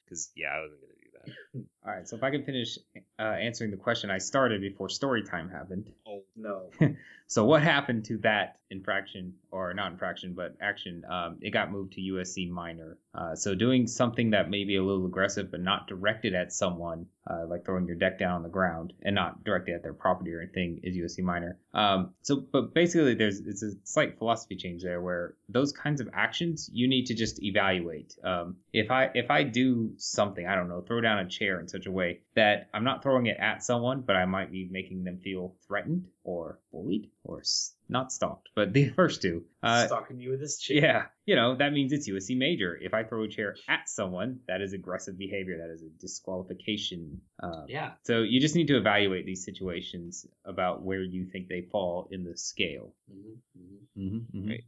[0.06, 1.10] because yeah, I wasn't gonna do
[1.54, 1.66] that.
[1.86, 2.08] all right.
[2.08, 2.78] So if I can finish
[3.18, 5.92] uh, answering the question I started before story time happened.
[6.08, 6.70] Oh, No.
[7.30, 11.04] So what happened to that infraction, or not infraction, but action?
[11.08, 12.98] Um, it got moved to USC minor.
[13.14, 17.06] Uh, so doing something that may be a little aggressive, but not directed at someone,
[17.30, 20.34] uh, like throwing your deck down on the ground, and not directed at their property
[20.34, 21.60] or anything, is USC minor.
[21.72, 26.10] Um, so, but basically, there's it's a slight philosophy change there, where those kinds of
[26.14, 28.16] actions you need to just evaluate.
[28.24, 31.68] Um, if I if I do something, I don't know, throw down a chair in
[31.68, 35.04] such a way that I'm not throwing it at someone, but I might be making
[35.04, 38.50] them feel threatened or bullied or s- not stalked.
[38.56, 40.82] But the first two, uh, Stalking you with this chick.
[40.84, 42.78] yeah, you know, that means it's USC major.
[42.80, 45.58] If I throw a chair at someone, that is aggressive behavior.
[45.58, 47.22] That is a disqualification.
[47.42, 47.92] Uh, Yeah.
[48.04, 52.24] so you just need to evaluate these situations about where you think they fall in
[52.24, 52.94] the scale.
[53.12, 54.22] Mhm, mhm.
[54.36, 54.64] Mm-hmm, Right.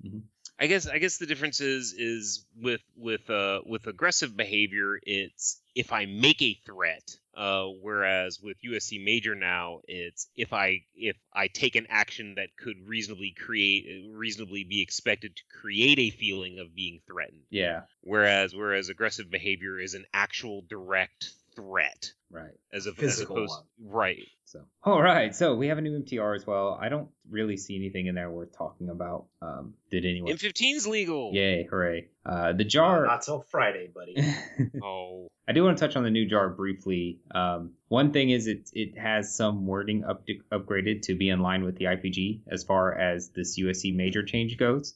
[0.60, 5.60] I guess I guess the difference is is with with uh with aggressive behavior it's
[5.76, 11.16] if I make a threat uh whereas with USC major now it's if I if
[11.34, 16.60] I take an action that could reasonably create reasonably be expected to create a feeling
[16.60, 17.44] of being threatened.
[17.50, 22.52] Yeah, whereas whereas aggressive behavior is an actual direct threat right.
[22.74, 25.36] as, a, as Physical opposed right So, all right.
[25.36, 26.78] So we have a new MTR as well.
[26.82, 29.26] I don't really see anything in there worth talking about.
[29.42, 30.34] Um, did anyone?
[30.34, 31.68] M15's legal Yay!
[31.70, 32.10] Hooray!
[32.26, 33.06] Uh, the Uh, jar.
[33.06, 34.16] not till Friday, buddy.
[34.84, 37.20] oh I do want to touch on the new jar briefly.
[37.34, 41.40] Um, one thing is it it has some wording up to, upgraded to be in
[41.40, 44.96] line with the IPG as far as this USC major change goes.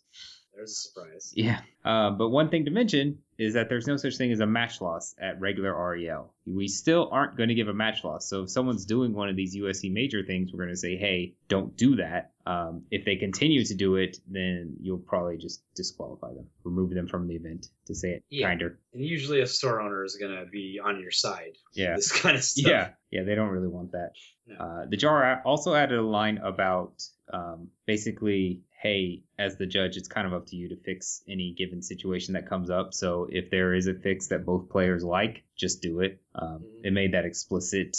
[0.55, 1.31] There's a surprise.
[1.35, 1.59] Yeah.
[1.83, 4.79] Um, but one thing to mention is that there's no such thing as a match
[4.79, 6.33] loss at regular REL.
[6.45, 8.29] We still aren't going to give a match loss.
[8.29, 11.35] So if someone's doing one of these USC major things, we're going to say, hey,
[11.49, 12.31] don't do that.
[12.45, 17.07] Um, if they continue to do it, then you'll probably just disqualify them, remove them
[17.07, 18.47] from the event, to say it Yeah.
[18.47, 18.79] kinder.
[18.93, 21.57] And usually a store owner is gonna be on your side.
[21.73, 21.95] Yeah.
[21.95, 22.71] This kind of stuff.
[22.71, 24.11] Yeah, yeah, they don't really want that.
[24.47, 24.55] No.
[24.57, 27.03] Uh, the jar also added a line about
[27.33, 31.53] um, basically, hey, as the judge, it's kind of up to you to fix any
[31.57, 32.93] given situation that comes up.
[32.93, 36.21] So if there is a fix that both players like, just do it.
[36.35, 36.85] Um, Mhm.
[36.85, 37.97] It made that explicit.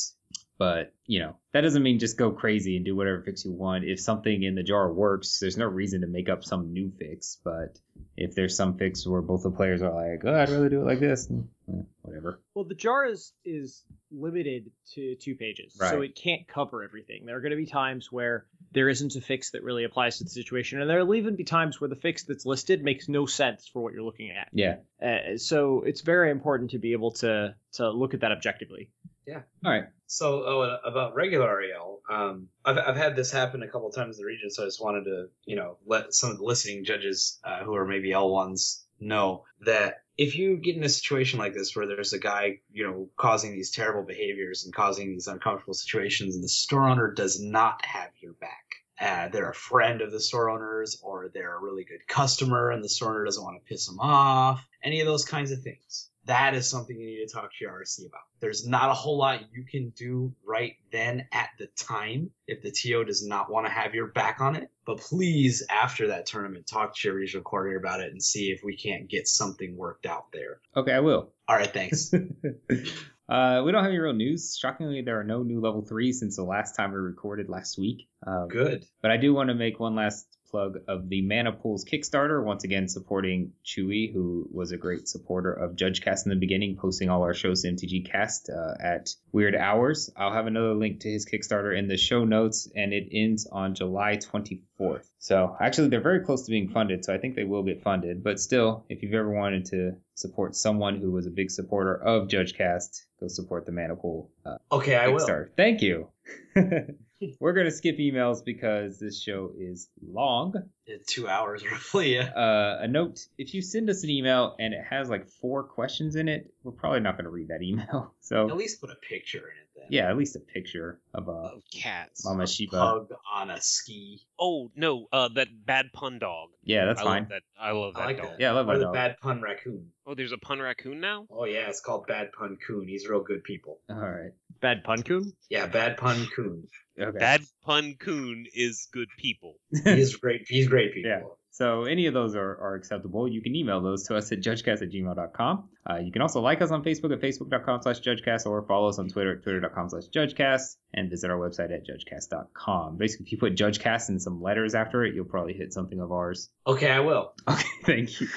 [0.59, 3.85] But, you know, that doesn't mean just go crazy and do whatever fix you want.
[3.85, 7.39] If something in the jar works, there's no reason to make up some new fix.
[7.45, 7.79] But
[8.17, 10.87] if there's some fix where both the players are like, oh, I'd rather do it
[10.87, 12.41] like this, eh, whatever.
[12.55, 17.27] Well, the jar is is limited to two pages, so it can't cover everything.
[17.27, 20.25] There are going to be times where there isn't a fix that really applies to
[20.25, 23.27] the situation, and there will even be times where the fix that's listed makes no
[23.27, 24.49] sense for what you're looking at.
[24.53, 24.77] Yeah.
[25.03, 28.91] Uh, so it's very important to be able to to look at that objectively.
[29.27, 29.43] Yeah.
[29.65, 29.87] All right.
[30.07, 34.17] So oh, about regular REL, um, I've I've had this happen a couple of times
[34.17, 36.85] in the region, so I just wanted to you know let some of the listening
[36.85, 41.39] judges uh, who are maybe L ones know that if you get in a situation
[41.39, 45.27] like this where there's a guy you know causing these terrible behaviors and causing these
[45.27, 48.65] uncomfortable situations, and the store owner does not have your back.
[48.99, 52.83] Uh, they're a friend of the store owners, or they're a really good customer, and
[52.83, 54.67] the store owner doesn't want to piss them off.
[54.83, 57.73] Any of those kinds of things that is something you need to talk to your
[57.73, 58.23] RC about.
[58.41, 62.71] There's not a whole lot you can do right then at the time if the
[62.71, 64.71] TO does not want to have your back on it.
[64.85, 68.61] But please, after that tournament, talk to your regional coordinator about it and see if
[68.65, 70.61] we can't get something worked out there.
[70.77, 71.33] Okay, I will.
[71.49, 72.13] All right, thanks.
[73.29, 74.57] uh, we don't have any real news.
[74.61, 78.09] Shockingly, there are no new level three since the last time we recorded last week.
[78.27, 78.85] Um, Good.
[79.01, 82.65] But I do want to make one last plug of the Mana Pools Kickstarter, once
[82.65, 87.23] again supporting Chewy, who was a great supporter of JudgeCast in the beginning, posting all
[87.23, 90.11] our shows to MTG Cast uh, at weird hours.
[90.17, 93.75] I'll have another link to his Kickstarter in the show notes, and it ends on
[93.75, 95.09] July 24th.
[95.19, 98.23] So actually, they're very close to being funded, so I think they will get funded.
[98.23, 102.29] But still, if you've ever wanted to support someone who was a big supporter of
[102.29, 105.27] JudgeCast, go support the Mana Pool uh, Okay, I will.
[105.57, 106.09] Thank you.
[107.41, 110.55] We're gonna skip emails because this show is long.
[110.87, 112.15] In two hours roughly.
[112.15, 112.31] Yeah.
[112.31, 116.17] Uh, a note: if you send us an email and it has like four questions
[116.17, 118.15] in it, we're probably not gonna read that email.
[118.21, 119.87] So at least put a picture in it then.
[119.91, 122.25] yeah, at least a picture of a Of cats.
[122.25, 122.71] Mama Shiba.
[122.79, 124.23] Pug on a ski.
[124.39, 126.51] Oh no, uh, that bad pun dog.
[126.65, 127.23] Yeah, that's I fine.
[127.23, 127.43] Love that.
[127.61, 128.27] I love that I like dog.
[128.31, 128.41] that.
[128.41, 128.95] Yeah, I love or that the dog.
[128.95, 129.91] bad pun raccoon.
[130.07, 131.27] Oh, there's a pun raccoon now.
[131.31, 132.87] Oh yeah, it's called Bad Pun Coon.
[132.89, 133.81] He's real good people.
[133.91, 134.33] All right.
[134.61, 135.33] Bad pun coon.
[135.51, 136.67] Yeah, Bad Pun Coon.
[136.99, 137.19] Okay.
[137.19, 139.57] Bad pun coon is good people.
[139.85, 140.47] He's great.
[140.49, 141.11] He's great people.
[141.11, 141.21] Yeah.
[141.57, 143.27] So any of those are, are acceptable.
[143.27, 145.69] You can email those to us at judgecast at gmail.com.
[145.89, 148.99] Uh, you can also like us on Facebook at facebook.com slash judgecast or follow us
[148.99, 152.99] on Twitter at twitter.com slash judgecast and visit our website at judgecast.com.
[152.99, 156.13] Basically, if you put judgecast and some letters after it, you'll probably hit something of
[156.13, 156.51] ours.
[156.67, 157.33] Okay, I will.
[157.49, 158.29] Okay, thank you.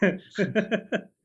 [0.00, 0.20] What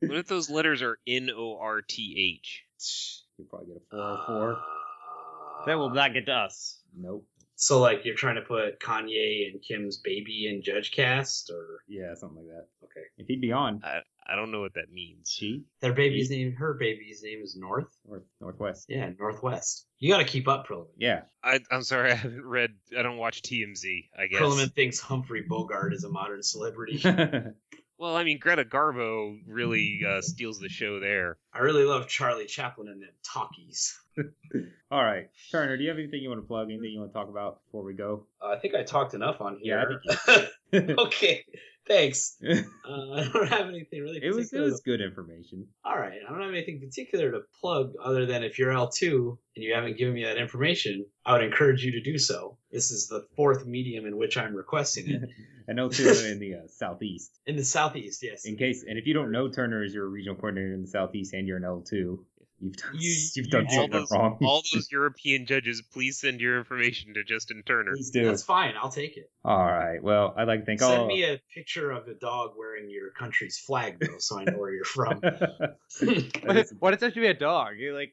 [0.02, 3.24] if those letters are N O R T H?
[3.36, 4.52] you'll probably get a 404.
[4.52, 6.80] Uh, That will not get to us.
[6.96, 7.26] Nope.
[7.58, 12.14] So like you're trying to put Kanye and Kim's baby in Judge Cast, or Yeah,
[12.14, 12.66] something like that.
[12.84, 15.30] okay, If he'd be on, I I don't know what that means.
[15.30, 17.96] she their baby's name, her baby's name is North.
[18.08, 18.86] or Northwest.
[18.88, 19.86] Yeah, Northwest.
[19.98, 20.88] You got to keep up, Prillaman.
[20.98, 21.22] Yeah.
[21.42, 22.72] I, I'm sorry, I haven't read.
[22.98, 24.08] I don't watch TMZ.
[24.18, 24.40] I guess.
[24.40, 27.02] Prillaman thinks Humphrey Bogart is a modern celebrity.
[27.98, 31.38] Well, I mean, Greta Garbo really uh, steals the show there.
[31.50, 33.98] I really love Charlie Chaplin and them talkies.
[34.90, 35.28] All right.
[35.50, 36.68] Turner, do you have anything you want to plug?
[36.70, 38.26] Anything you want to talk about before we go?
[38.42, 39.84] Uh, I think I talked enough on Yeah,
[40.22, 40.48] here.
[40.72, 41.44] I okay,
[41.86, 42.36] thanks.
[42.88, 44.20] Uh, I don't have anything really.
[44.30, 45.66] was it was good information.
[45.84, 46.20] All right.
[46.24, 49.96] I don't have anything particular to plug other than if you're L2 and you haven't
[49.98, 52.58] given me that information, I would encourage you to do so.
[52.70, 55.22] This is the fourth medium in which I'm requesting it.
[55.68, 57.32] I know too in the uh, southeast.
[57.44, 58.44] In the southeast, yes.
[58.44, 61.32] In case, and if you don't know Turner is your regional coordinator in the southeast
[61.34, 62.24] and you're an L two,
[62.60, 64.38] you've done You- you've you done did All those, wrong.
[64.42, 67.92] all those European judges, please send your information to Justin Turner.
[67.94, 68.24] Please do.
[68.24, 68.74] That's fine.
[68.80, 69.30] I'll take it.
[69.44, 70.02] All right.
[70.02, 71.06] Well, I'd like to thank Send all.
[71.06, 74.72] me a picture of a dog wearing your country's flag, though, so I know where
[74.72, 75.20] you're from.
[75.20, 77.74] That Why is- does it have to be a dog?
[77.78, 78.12] You're like,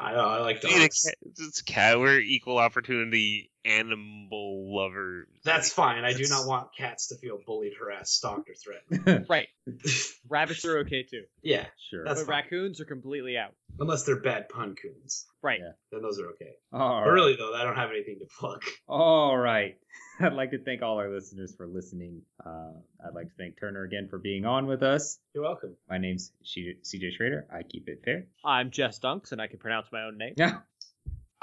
[0.00, 1.10] I, I like I mean, dogs.
[1.22, 1.98] it's, it's cat.
[1.98, 5.26] We're equal opportunity animal lovers.
[5.44, 6.04] That's fine.
[6.04, 9.26] I do not want cats to feel bullied, harassed, stalked, or threatened.
[9.28, 9.48] right.
[10.28, 12.04] Rabbits are okay too, yeah, sure.
[12.04, 12.42] That's but fine.
[12.44, 13.52] raccoons are completely out.
[13.78, 15.26] Unless they're bad pun coons.
[15.42, 15.60] Right.
[15.60, 15.72] Yeah.
[15.92, 16.52] Then those are okay.
[16.72, 17.14] All But right.
[17.14, 18.62] really, though, I don't have anything to plug.
[18.88, 19.76] All right.
[20.20, 22.22] I'd like to thank all our listeners for listening.
[22.44, 22.72] Uh,
[23.06, 25.18] I'd like to thank Turner again for being on with us.
[25.34, 25.76] You're welcome.
[25.90, 27.46] My name's CJ Schrader.
[27.52, 28.26] I keep it fair.
[28.44, 30.34] I'm Jess Dunks, and I can pronounce my own name.
[30.36, 30.58] Yeah.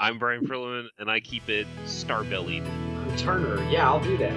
[0.04, 2.62] I'm Brian Prillaman, and I keep it star-bellied.
[2.62, 3.66] I'm Turner.
[3.70, 4.34] Yeah, I'll do that.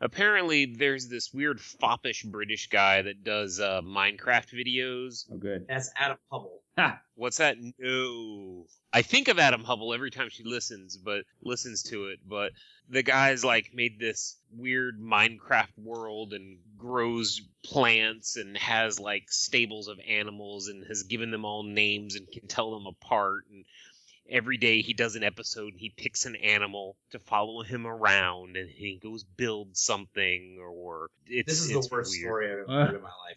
[0.00, 5.26] Apparently, there's this weird foppish British guy that does uh, Minecraft videos.
[5.30, 5.66] Oh, good.
[5.68, 6.63] That's Adam Hubble.
[6.76, 7.00] Ha!
[7.14, 7.56] What's that?
[7.78, 8.66] No.
[8.92, 12.18] I think of Adam Hubble every time she listens, but listens to it.
[12.26, 12.52] But
[12.88, 19.88] the guy's like made this weird Minecraft world and grows plants and has like stables
[19.88, 23.44] of animals and has given them all names and can tell them apart.
[23.52, 23.64] And
[24.28, 28.56] every day he does an episode and he picks an animal to follow him around
[28.56, 32.22] and he goes build something or it's This is it's the worst weird.
[32.30, 32.86] story I've ever Uh.
[32.86, 33.32] heard in my life.